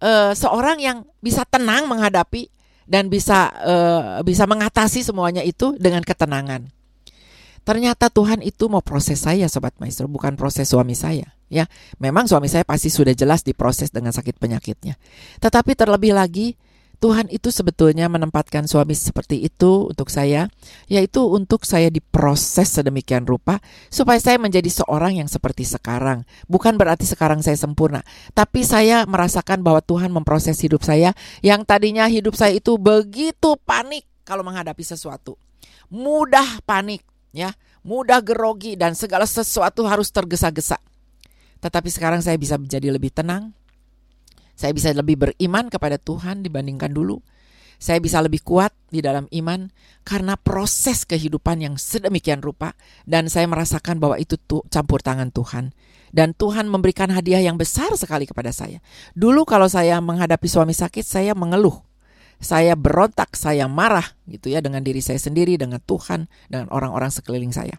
uh, 0.01 0.33
seorang 0.33 0.81
yang 0.81 1.05
bisa 1.21 1.45
tenang 1.45 1.85
menghadapi 1.85 2.49
dan 2.89 3.13
bisa 3.13 3.53
uh, 3.61 4.25
bisa 4.25 4.49
mengatasi 4.49 5.05
semuanya 5.05 5.45
itu 5.45 5.77
dengan 5.77 6.01
ketenangan. 6.01 6.82
Ternyata 7.63 8.11
Tuhan 8.11 8.43
itu 8.43 8.67
mau 8.67 8.83
proses 8.83 9.23
saya 9.23 9.47
sobat 9.47 9.79
maestro, 9.79 10.11
bukan 10.11 10.35
proses 10.35 10.67
suami 10.67 10.99
saya 10.99 11.31
ya. 11.53 11.69
Memang 12.01 12.25
suami 12.25 12.49
saya 12.49 12.65
pasti 12.65 12.89
sudah 12.89 13.13
jelas 13.13 13.45
diproses 13.45 13.93
dengan 13.93 14.11
sakit 14.11 14.41
penyakitnya. 14.41 14.97
Tetapi 15.39 15.77
terlebih 15.77 16.17
lagi 16.17 16.57
Tuhan 17.03 17.27
itu 17.35 17.51
sebetulnya 17.51 18.07
menempatkan 18.07 18.71
suami 18.71 18.95
seperti 18.95 19.43
itu 19.43 19.91
untuk 19.91 20.07
saya, 20.07 20.47
yaitu 20.87 21.19
untuk 21.27 21.67
saya 21.67 21.91
diproses 21.91 22.79
sedemikian 22.79 23.27
rupa 23.27 23.59
supaya 23.91 24.23
saya 24.23 24.39
menjadi 24.39 24.71
seorang 24.71 25.19
yang 25.19 25.27
seperti 25.27 25.67
sekarang. 25.67 26.23
Bukan 26.47 26.79
berarti 26.79 27.03
sekarang 27.03 27.43
saya 27.43 27.59
sempurna, 27.59 28.07
tapi 28.39 28.63
saya 28.63 29.03
merasakan 29.11 29.67
bahwa 29.67 29.83
Tuhan 29.83 30.15
memproses 30.15 30.63
hidup 30.63 30.87
saya 30.87 31.11
yang 31.43 31.67
tadinya 31.67 32.07
hidup 32.07 32.39
saya 32.39 32.55
itu 32.55 32.79
begitu 32.79 33.59
panik 33.67 34.07
kalau 34.23 34.47
menghadapi 34.47 34.87
sesuatu. 34.87 35.35
Mudah 35.91 36.63
panik, 36.63 37.03
ya, 37.33 37.57
mudah 37.83 38.23
gerogi 38.23 38.79
dan 38.79 38.95
segala 38.95 39.27
sesuatu 39.27 39.83
harus 39.89 40.13
tergesa-gesa. 40.15 40.79
Tetapi 41.59 41.89
sekarang 41.91 42.21
saya 42.23 42.39
bisa 42.39 42.61
menjadi 42.61 42.93
lebih 42.93 43.11
tenang. 43.11 43.57
Saya 44.53 44.71
bisa 44.77 44.93
lebih 44.93 45.19
beriman 45.19 45.73
kepada 45.73 45.97
Tuhan 45.99 46.45
dibandingkan 46.45 46.93
dulu. 46.93 47.19
Saya 47.83 47.99
bisa 47.99 48.23
lebih 48.23 48.47
kuat 48.47 48.71
di 48.95 49.03
dalam 49.03 49.27
iman 49.35 49.67
karena 50.07 50.39
proses 50.39 51.03
kehidupan 51.03 51.67
yang 51.67 51.75
sedemikian 51.75 52.39
rupa 52.39 52.79
dan 53.11 53.27
saya 53.27 53.51
merasakan 53.51 53.99
bahwa 53.99 54.23
itu 54.23 54.39
tuh 54.39 54.63
campur 54.71 55.03
tangan 55.03 55.35
Tuhan. 55.35 55.75
Dan 56.13 56.37
Tuhan 56.37 56.69
memberikan 56.69 57.11
hadiah 57.11 57.43
yang 57.43 57.57
besar 57.59 57.91
sekali 57.99 58.29
kepada 58.29 58.53
saya. 58.53 58.79
Dulu 59.17 59.49
kalau 59.49 59.67
saya 59.67 59.99
menghadapi 59.99 60.45
suami 60.45 60.77
sakit, 60.77 61.03
saya 61.03 61.33
mengeluh. 61.33 61.81
Saya 62.43 62.75
berontak, 62.75 63.39
saya 63.39 63.71
marah 63.71 64.19
gitu 64.27 64.51
ya 64.51 64.59
dengan 64.59 64.83
diri 64.83 64.99
saya 64.99 65.23
sendiri, 65.23 65.55
dengan 65.55 65.79
Tuhan, 65.79 66.27
dengan 66.51 66.67
orang-orang 66.75 67.15
sekeliling 67.15 67.55
saya. 67.55 67.79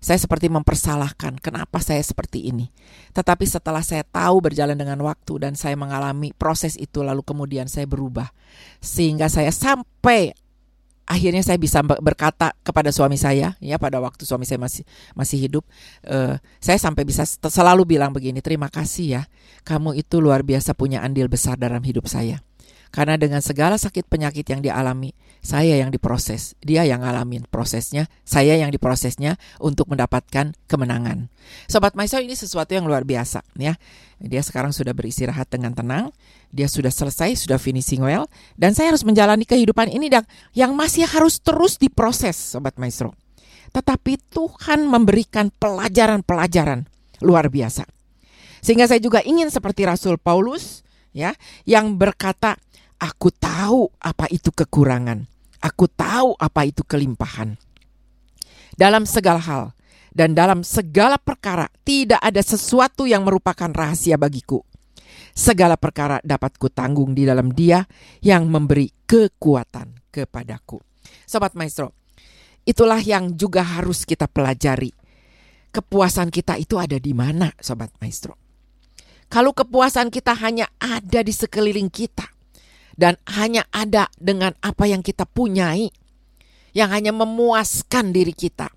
Saya 0.00 0.20
seperti 0.20 0.52
mempersalahkan 0.52 1.40
kenapa 1.40 1.80
saya 1.80 2.00
seperti 2.04 2.48
ini. 2.48 2.68
Tetapi 3.16 3.44
setelah 3.48 3.80
saya 3.80 4.04
tahu 4.04 4.44
berjalan 4.44 4.76
dengan 4.76 5.00
waktu 5.00 5.40
dan 5.40 5.56
saya 5.56 5.80
mengalami 5.80 6.32
proses 6.36 6.76
itu 6.76 7.00
lalu 7.00 7.24
kemudian 7.24 7.68
saya 7.72 7.88
berubah. 7.88 8.28
Sehingga 8.84 9.32
saya 9.32 9.48
sampai 9.48 10.36
akhirnya 11.04 11.44
saya 11.44 11.60
bisa 11.60 11.84
berkata 11.84 12.56
kepada 12.64 12.88
suami 12.88 13.20
saya 13.20 13.56
ya 13.60 13.76
pada 13.76 14.00
waktu 14.00 14.24
suami 14.24 14.48
saya 14.48 14.56
masih 14.56 14.88
masih 15.12 15.36
hidup 15.36 15.64
uh, 16.08 16.40
saya 16.60 16.80
sampai 16.80 17.04
bisa 17.04 17.28
selalu 17.28 17.84
bilang 17.96 18.08
begini 18.08 18.40
terima 18.40 18.72
kasih 18.72 19.20
ya 19.20 19.22
kamu 19.68 20.00
itu 20.00 20.16
luar 20.24 20.40
biasa 20.40 20.72
punya 20.72 21.04
andil 21.04 21.28
besar 21.28 21.60
dalam 21.60 21.84
hidup 21.84 22.08
saya 22.08 22.40
karena 22.94 23.18
dengan 23.18 23.42
segala 23.42 23.74
sakit 23.74 24.06
penyakit 24.06 24.46
yang 24.46 24.62
dialami, 24.62 25.10
saya 25.42 25.82
yang 25.82 25.90
diproses, 25.90 26.54
dia 26.62 26.86
yang 26.86 27.02
ngalamin 27.02 27.42
prosesnya, 27.50 28.06
saya 28.22 28.54
yang 28.54 28.70
diprosesnya 28.70 29.34
untuk 29.58 29.90
mendapatkan 29.90 30.54
kemenangan. 30.70 31.26
Sobat 31.66 31.98
Maestro 31.98 32.22
ini 32.22 32.38
sesuatu 32.38 32.70
yang 32.70 32.86
luar 32.86 33.02
biasa 33.02 33.42
ya. 33.58 33.74
Dia 34.22 34.46
sekarang 34.46 34.70
sudah 34.70 34.94
beristirahat 34.94 35.50
dengan 35.50 35.74
tenang, 35.74 36.14
dia 36.54 36.70
sudah 36.70 36.94
selesai, 36.94 37.34
sudah 37.34 37.58
finishing 37.58 37.98
well, 37.98 38.30
dan 38.54 38.78
saya 38.78 38.94
harus 38.94 39.02
menjalani 39.02 39.42
kehidupan 39.42 39.90
ini 39.90 40.06
yang 40.54 40.78
masih 40.78 41.02
harus 41.10 41.42
terus 41.42 41.82
diproses, 41.82 42.54
Sobat 42.54 42.78
Maestro. 42.78 43.18
Tetapi 43.74 44.30
Tuhan 44.30 44.86
memberikan 44.86 45.50
pelajaran-pelajaran 45.50 46.86
luar 47.26 47.50
biasa. 47.50 47.90
Sehingga 48.62 48.86
saya 48.86 49.02
juga 49.02 49.18
ingin 49.26 49.50
seperti 49.50 49.82
Rasul 49.82 50.14
Paulus 50.14 50.86
ya 51.10 51.34
yang 51.66 51.98
berkata 51.98 52.56
Aku 53.00 53.30
tahu 53.34 53.90
apa 53.98 54.30
itu 54.30 54.54
kekurangan. 54.54 55.26
Aku 55.64 55.88
tahu 55.88 56.36
apa 56.36 56.68
itu 56.68 56.84
kelimpahan. 56.84 57.56
Dalam 58.74 59.06
segala 59.06 59.40
hal 59.40 59.64
dan 60.14 60.36
dalam 60.36 60.62
segala 60.62 61.18
perkara 61.18 61.66
tidak 61.82 62.22
ada 62.22 62.42
sesuatu 62.42 63.06
yang 63.08 63.26
merupakan 63.26 63.70
rahasia 63.70 64.14
bagiku. 64.14 64.62
Segala 65.34 65.74
perkara 65.74 66.22
dapat 66.22 66.54
kutanggung 66.58 67.10
di 67.10 67.26
dalam 67.26 67.50
Dia 67.50 67.82
yang 68.22 68.46
memberi 68.46 68.90
kekuatan 69.06 70.06
kepadaku. 70.14 70.78
Sobat 71.26 71.58
Maestro, 71.58 71.90
itulah 72.62 73.02
yang 73.02 73.34
juga 73.34 73.66
harus 73.66 74.06
kita 74.06 74.30
pelajari. 74.30 74.94
Kepuasan 75.74 76.30
kita 76.30 76.54
itu 76.54 76.78
ada 76.78 76.94
di 77.02 77.10
mana, 77.10 77.50
Sobat 77.58 77.90
Maestro? 77.98 78.38
Kalau 79.26 79.50
kepuasan 79.50 80.14
kita 80.14 80.38
hanya 80.38 80.70
ada 80.78 81.26
di 81.26 81.34
sekeliling 81.34 81.90
kita, 81.90 82.30
dan 82.94 83.18
hanya 83.26 83.66
ada 83.74 84.06
dengan 84.14 84.54
apa 84.62 84.86
yang 84.86 85.02
kita 85.02 85.26
punyai, 85.26 85.90
yang 86.74 86.90
hanya 86.94 87.10
memuaskan 87.10 88.14
diri 88.14 88.34
kita, 88.34 88.70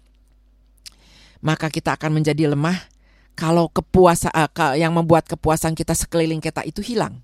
maka 1.46 1.70
kita 1.70 1.94
akan 1.98 2.22
menjadi 2.22 2.50
lemah 2.54 2.78
kalau 3.38 3.70
kepuasa 3.70 4.34
uh, 4.34 4.74
yang 4.74 4.94
membuat 4.94 5.30
kepuasan 5.30 5.78
kita 5.78 5.94
sekeliling 5.94 6.42
kita 6.42 6.66
itu 6.66 6.82
hilang. 6.82 7.22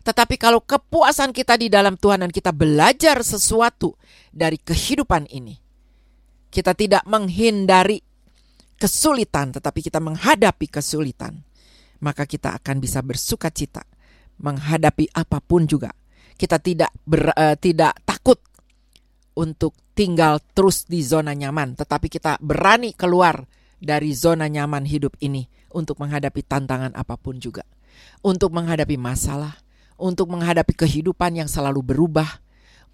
Tetapi 0.00 0.40
kalau 0.40 0.64
kepuasan 0.64 1.36
kita 1.36 1.60
di 1.60 1.68
dalam 1.68 2.00
Tuhan 2.00 2.24
dan 2.24 2.32
kita 2.32 2.56
belajar 2.56 3.20
sesuatu 3.20 4.00
dari 4.32 4.56
kehidupan 4.56 5.28
ini, 5.28 5.60
kita 6.48 6.72
tidak 6.72 7.04
menghindari 7.04 8.00
kesulitan, 8.80 9.52
tetapi 9.52 9.84
kita 9.84 10.00
menghadapi 10.00 10.72
kesulitan, 10.72 11.44
maka 12.00 12.24
kita 12.24 12.56
akan 12.56 12.80
bisa 12.80 13.04
bersuka 13.04 13.52
cita 13.52 13.84
menghadapi 14.40 15.12
apa 15.12 15.38
pun 15.44 15.68
juga. 15.68 15.92
Kita 16.34 16.56
tidak 16.56 16.90
ber, 17.04 17.36
uh, 17.36 17.56
tidak 17.60 18.00
takut 18.08 18.40
untuk 19.36 19.76
tinggal 19.92 20.40
terus 20.56 20.88
di 20.88 21.04
zona 21.04 21.36
nyaman, 21.36 21.76
tetapi 21.76 22.08
kita 22.08 22.40
berani 22.40 22.96
keluar 22.96 23.44
dari 23.76 24.16
zona 24.16 24.48
nyaman 24.48 24.88
hidup 24.88 25.16
ini 25.20 25.44
untuk 25.76 26.00
menghadapi 26.00 26.40
tantangan 26.44 26.96
apa 26.96 27.20
pun 27.20 27.36
juga. 27.36 27.64
Untuk 28.24 28.52
menghadapi 28.52 28.96
masalah, 28.96 29.60
untuk 30.00 30.32
menghadapi 30.32 30.72
kehidupan 30.72 31.44
yang 31.44 31.48
selalu 31.48 31.84
berubah, 31.84 32.40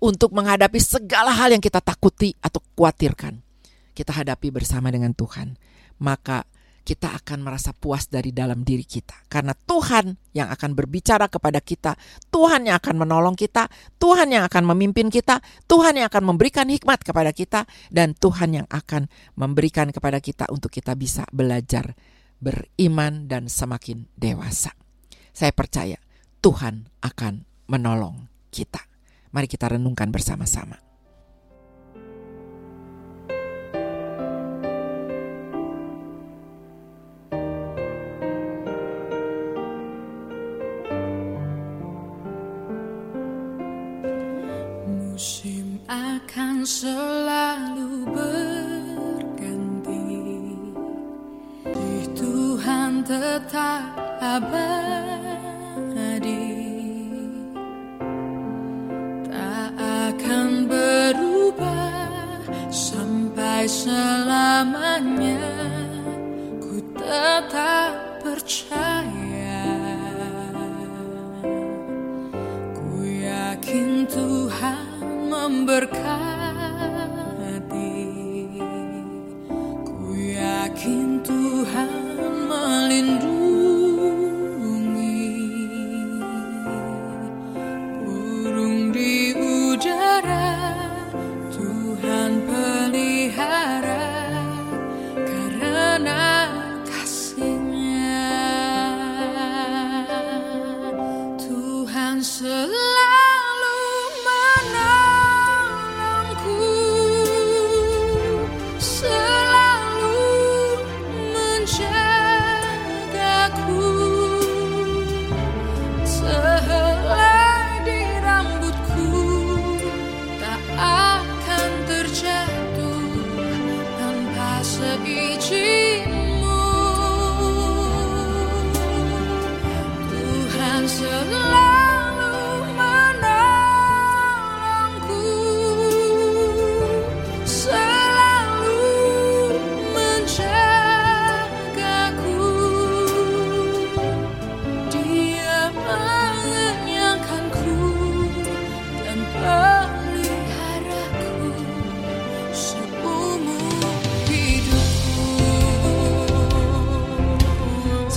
untuk 0.02 0.34
menghadapi 0.34 0.78
segala 0.82 1.30
hal 1.30 1.54
yang 1.54 1.62
kita 1.62 1.78
takuti 1.78 2.34
atau 2.42 2.58
khawatirkan. 2.74 3.38
Kita 3.96 4.12
hadapi 4.12 4.52
bersama 4.52 4.92
dengan 4.92 5.14
Tuhan. 5.16 5.56
Maka 6.02 6.44
kita 6.86 7.18
akan 7.18 7.42
merasa 7.42 7.74
puas 7.74 8.06
dari 8.06 8.30
dalam 8.30 8.62
diri 8.62 8.86
kita. 8.86 9.26
Karena 9.26 9.50
Tuhan 9.58 10.14
yang 10.30 10.46
akan 10.54 10.70
berbicara 10.78 11.26
kepada 11.26 11.58
kita, 11.58 11.98
Tuhan 12.30 12.70
yang 12.70 12.78
akan 12.78 13.02
menolong 13.02 13.34
kita, 13.34 13.66
Tuhan 13.98 14.30
yang 14.30 14.46
akan 14.46 14.62
memimpin 14.70 15.10
kita, 15.10 15.42
Tuhan 15.66 15.98
yang 15.98 16.06
akan 16.06 16.22
memberikan 16.30 16.70
hikmat 16.70 17.02
kepada 17.02 17.34
kita, 17.34 17.66
dan 17.90 18.14
Tuhan 18.14 18.62
yang 18.62 18.66
akan 18.70 19.10
memberikan 19.34 19.90
kepada 19.90 20.22
kita 20.22 20.46
untuk 20.54 20.70
kita 20.70 20.94
bisa 20.94 21.26
belajar 21.34 21.98
beriman 22.38 23.26
dan 23.26 23.50
semakin 23.50 24.06
dewasa. 24.14 24.70
Saya 25.34 25.50
percaya 25.50 25.98
Tuhan 26.38 26.86
akan 27.02 27.42
menolong 27.66 28.30
kita. 28.54 28.80
Mari 29.34 29.50
kita 29.50 29.74
renungkan 29.74 30.14
bersama-sama. 30.14 30.78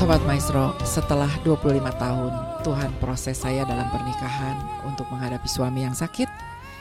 Sobat 0.10 0.26
Maestro, 0.26 0.74
setelah 0.82 1.30
25 1.46 1.86
tahun 2.02 2.34
Tuhan 2.66 2.98
proses 2.98 3.46
saya 3.46 3.62
dalam 3.62 3.86
pernikahan 3.94 4.58
untuk 4.90 5.06
menghadapi 5.14 5.46
suami 5.46 5.86
yang 5.86 5.94
sakit 5.94 6.26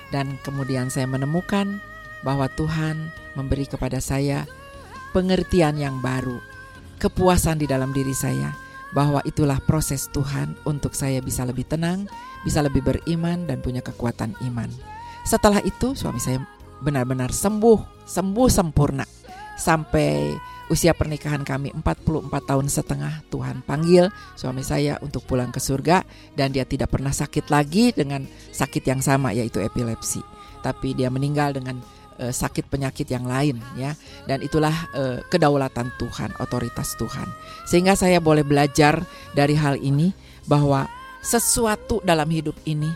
dan 0.09 0.41
kemudian 0.41 0.89
saya 0.89 1.05
menemukan 1.05 1.77
bahwa 2.25 2.49
Tuhan 2.57 3.13
memberi 3.37 3.69
kepada 3.69 4.01
saya 4.01 4.49
pengertian 5.13 5.77
yang 5.77 6.01
baru, 6.01 6.41
kepuasan 7.05 7.61
di 7.61 7.69
dalam 7.69 7.93
diri 7.93 8.17
saya 8.17 8.57
bahwa 8.97 9.21
itulah 9.29 9.61
proses 9.61 10.09
Tuhan 10.09 10.57
untuk 10.65 10.97
saya 10.97 11.21
bisa 11.21 11.45
lebih 11.45 11.69
tenang, 11.69 12.09
bisa 12.49 12.65
lebih 12.65 12.81
beriman 12.81 13.45
dan 13.45 13.61
punya 13.61 13.85
kekuatan 13.85 14.41
iman. 14.49 14.73
Setelah 15.29 15.61
itu 15.69 15.93
suami 15.93 16.17
saya 16.17 16.41
benar-benar 16.81 17.29
sembuh, 17.29 18.09
sembuh 18.09 18.49
sempurna. 18.49 19.05
Sampai 19.61 20.33
usia 20.69 20.93
pernikahan 20.93 21.43
kami 21.45 21.73
44 21.73 22.29
tahun 22.45 22.67
setengah. 22.69 23.25
Tuhan 23.33 23.65
panggil 23.65 24.13
suami 24.37 24.65
saya 24.65 25.01
untuk 25.01 25.25
pulang 25.25 25.53
ke 25.53 25.61
surga 25.61 26.05
dan 26.37 26.53
dia 26.53 26.65
tidak 26.69 26.93
pernah 26.93 27.13
sakit 27.13 27.49
lagi 27.49 27.93
dengan 27.93 28.25
sakit 28.53 28.85
yang 28.85 29.01
sama 29.01 29.33
yaitu 29.33 29.61
epilepsi. 29.61 30.21
Tapi 30.61 30.93
dia 30.93 31.09
meninggal 31.09 31.57
dengan 31.57 31.81
uh, 32.21 32.33
sakit 32.33 32.69
penyakit 32.69 33.09
yang 33.09 33.25
lain 33.25 33.61
ya. 33.81 33.97
Dan 34.29 34.45
itulah 34.45 34.75
uh, 34.93 35.19
kedaulatan 35.33 35.93
Tuhan 35.97 36.37
otoritas 36.41 36.95
Tuhan. 37.01 37.29
Sehingga 37.65 37.97
saya 37.97 38.21
boleh 38.21 38.45
belajar 38.45 39.01
dari 39.33 39.57
hal 39.57 39.81
ini 39.81 40.13
bahwa 40.45 40.89
sesuatu 41.25 42.01
dalam 42.05 42.29
hidup 42.29 42.55
ini 42.69 42.89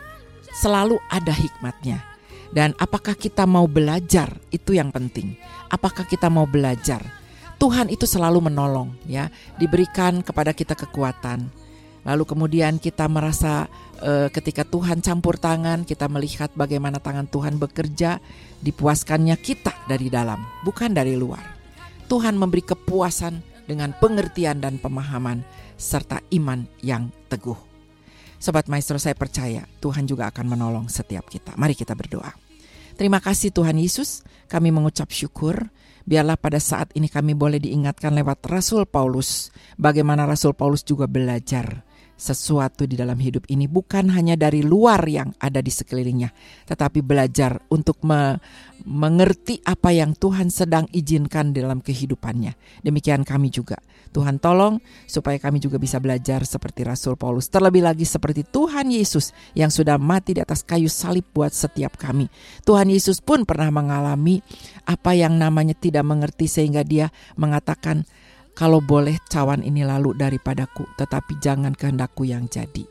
selalu 0.53 1.01
ada 1.09 1.33
hikmatnya. 1.33 2.05
Dan 2.53 2.77
apakah 2.77 3.17
kita 3.17 3.49
mau 3.49 3.65
belajar? 3.65 4.29
Itu 4.53 4.77
yang 4.77 4.93
penting. 4.93 5.41
Apakah 5.73 6.05
kita 6.05 6.29
mau 6.29 6.45
belajar 6.45 7.22
Tuhan 7.63 7.95
itu 7.95 8.11
selalu 8.11 8.51
menolong 8.51 8.91
ya 9.07 9.31
diberikan 9.55 10.19
kepada 10.27 10.51
kita 10.51 10.75
kekuatan 10.75 11.47
lalu 12.03 12.27
kemudian 12.27 12.83
kita 12.83 13.07
merasa 13.07 13.71
uh, 14.03 14.29
ketika 14.35 14.67
Tuhan 14.67 15.01
campur 15.01 15.39
tangan, 15.39 15.87
kita 15.87 16.11
melihat 16.11 16.51
bagaimana 16.59 16.99
tangan 16.99 17.31
Tuhan 17.31 17.57
bekerja, 17.63 18.19
dipuaskannya 18.61 19.39
kita 19.39 19.87
dari 19.87 20.11
dalam, 20.11 20.43
bukan 20.67 20.91
dari 20.91 21.15
luar. 21.15 21.43
Tuhan 22.11 22.37
memberi 22.37 22.67
kepuasan 22.67 23.41
dengan 23.65 23.95
pengertian 23.97 24.59
dan 24.59 24.77
pemahaman 24.77 25.47
serta 25.79 26.21
iman 26.35 26.67
yang 26.83 27.09
teguh. 27.31 27.57
Sobat 28.43 28.67
Maestro 28.67 28.99
saya 28.99 29.15
percaya 29.15 29.63
Tuhan 29.79 30.05
juga 30.05 30.27
akan 30.29 30.47
menolong 30.51 30.87
setiap 30.91 31.31
kita. 31.31 31.55
Mari 31.55 31.79
kita 31.79 31.95
berdoa. 31.95 32.35
Terima 32.99 33.23
kasih 33.23 33.55
Tuhan 33.55 33.79
Yesus, 33.79 34.27
kami 34.51 34.75
mengucap 34.75 35.09
syukur. 35.15 35.71
Biarlah 36.03 36.39
pada 36.39 36.59
saat 36.59 36.91
ini 36.99 37.07
kami 37.07 37.33
boleh 37.39 37.63
diingatkan 37.63 38.13
lewat 38.15 38.43
Rasul 38.51 38.87
Paulus, 38.87 39.55
bagaimana 39.79 40.27
Rasul 40.27 40.53
Paulus 40.53 40.83
juga 40.83 41.07
belajar 41.07 41.87
sesuatu 42.23 42.87
di 42.87 42.95
dalam 42.95 43.19
hidup 43.19 43.51
ini 43.51 43.67
bukan 43.67 44.15
hanya 44.15 44.39
dari 44.39 44.63
luar 44.63 45.03
yang 45.11 45.35
ada 45.43 45.59
di 45.59 45.75
sekelilingnya, 45.75 46.31
tetapi 46.71 47.03
belajar 47.03 47.59
untuk 47.75 47.99
me 48.07 48.39
mengerti 48.83 49.63
apa 49.63 49.95
yang 49.95 50.15
Tuhan 50.15 50.51
sedang 50.51 50.87
izinkan 50.91 51.55
dalam 51.55 51.83
kehidupannya. 51.83 52.83
Demikian 52.83 53.23
kami 53.27 53.51
juga. 53.51 53.79
Tuhan 54.13 54.37
tolong 54.37 54.77
supaya 55.09 55.41
kami 55.41 55.59
juga 55.59 55.81
bisa 55.81 55.97
belajar 55.97 56.45
seperti 56.45 56.85
Rasul 56.85 57.17
Paulus, 57.17 57.49
terlebih 57.49 57.81
lagi 57.81 58.05
seperti 58.05 58.45
Tuhan 58.45 58.93
Yesus 58.93 59.33
yang 59.57 59.73
sudah 59.73 59.97
mati 59.97 60.37
di 60.37 60.45
atas 60.45 60.61
kayu 60.61 60.93
salib 60.93 61.25
buat 61.33 61.51
setiap 61.51 61.97
kami. 61.97 62.29
Tuhan 62.69 62.93
Yesus 62.93 63.25
pun 63.25 63.49
pernah 63.49 63.73
mengalami 63.73 64.45
apa 64.85 65.17
yang 65.17 65.41
namanya 65.41 65.73
tidak 65.73 66.05
mengerti 66.05 66.45
sehingga 66.45 66.85
dia 66.85 67.09
mengatakan 67.41 68.05
kalau 68.53 68.85
boleh 68.85 69.17
cawan 69.33 69.65
ini 69.65 69.81
lalu 69.81 70.13
daripadaku, 70.13 70.85
tetapi 71.01 71.41
jangan 71.41 71.73
kehendakku 71.73 72.29
yang 72.29 72.45
jadi. 72.53 72.85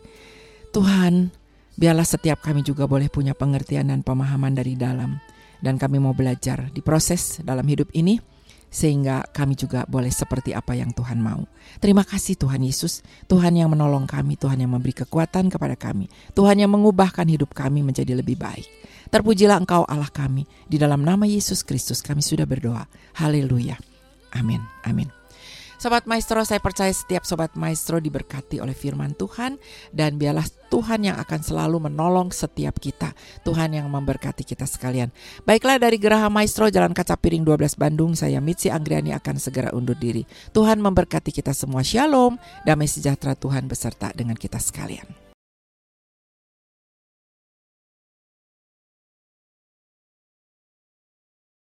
Tuhan, 0.73 1.29
biarlah 1.77 2.07
setiap 2.07 2.41
kami 2.41 2.65
juga 2.65 2.89
boleh 2.89 3.13
punya 3.13 3.37
pengertian 3.37 3.93
dan 3.93 4.01
pemahaman 4.01 4.57
dari 4.57 4.73
dalam. 4.73 5.21
Dan 5.61 5.77
kami 5.77 6.01
mau 6.01 6.17
belajar 6.17 6.73
di 6.73 6.81
proses 6.81 7.37
dalam 7.45 7.61
hidup 7.69 7.93
ini, 7.93 8.17
sehingga 8.71 9.27
kami 9.35 9.59
juga 9.59 9.83
boleh 9.85 10.09
seperti 10.09 10.55
apa 10.55 10.73
yang 10.73 10.95
Tuhan 10.95 11.19
mau. 11.19 11.43
Terima 11.83 12.07
kasih 12.07 12.39
Tuhan 12.39 12.63
Yesus, 12.63 13.03
Tuhan 13.27 13.59
yang 13.59 13.67
menolong 13.67 14.07
kami, 14.07 14.39
Tuhan 14.39 14.63
yang 14.63 14.71
memberi 14.71 14.95
kekuatan 14.95 15.51
kepada 15.51 15.75
kami, 15.75 16.07
Tuhan 16.31 16.57
yang 16.57 16.71
mengubahkan 16.71 17.27
hidup 17.27 17.51
kami 17.51 17.83
menjadi 17.83 18.15
lebih 18.15 18.39
baik. 18.39 18.65
Terpujilah 19.11 19.59
Engkau 19.59 19.83
Allah 19.83 20.07
kami, 20.07 20.47
di 20.71 20.79
dalam 20.79 21.03
nama 21.03 21.27
Yesus 21.27 21.67
Kristus 21.67 21.99
kami 21.99 22.23
sudah 22.23 22.47
berdoa. 22.47 22.87
Haleluya. 23.19 23.75
Amin. 24.31 24.63
Amin. 24.87 25.20
Sobat 25.81 26.05
Maestro, 26.05 26.45
saya 26.45 26.61
percaya 26.61 26.93
setiap 26.93 27.25
Sobat 27.25 27.57
Maestro 27.57 27.97
diberkati 27.97 28.61
oleh 28.61 28.77
firman 28.77 29.17
Tuhan 29.17 29.57
dan 29.89 30.13
biarlah 30.13 30.45
Tuhan 30.69 31.09
yang 31.09 31.17
akan 31.17 31.41
selalu 31.41 31.89
menolong 31.89 32.29
setiap 32.29 32.77
kita. 32.77 33.17
Tuhan 33.41 33.73
yang 33.73 33.89
memberkati 33.89 34.45
kita 34.45 34.69
sekalian. 34.69 35.09
Baiklah 35.41 35.81
dari 35.81 35.97
Geraha 35.97 36.29
Maestro 36.29 36.69
Jalan 36.69 36.93
Kaca 36.93 37.17
Piring 37.17 37.41
12 37.41 37.81
Bandung, 37.81 38.13
saya 38.13 38.37
Mitzi 38.37 38.69
Anggriani 38.69 39.09
akan 39.17 39.41
segera 39.41 39.73
undur 39.73 39.97
diri. 39.97 40.21
Tuhan 40.53 40.77
memberkati 40.85 41.33
kita 41.33 41.49
semua. 41.49 41.81
Shalom, 41.81 42.37
damai 42.61 42.85
sejahtera 42.85 43.33
Tuhan 43.33 43.65
beserta 43.65 44.13
dengan 44.13 44.37
kita 44.37 44.61
sekalian. 44.61 45.30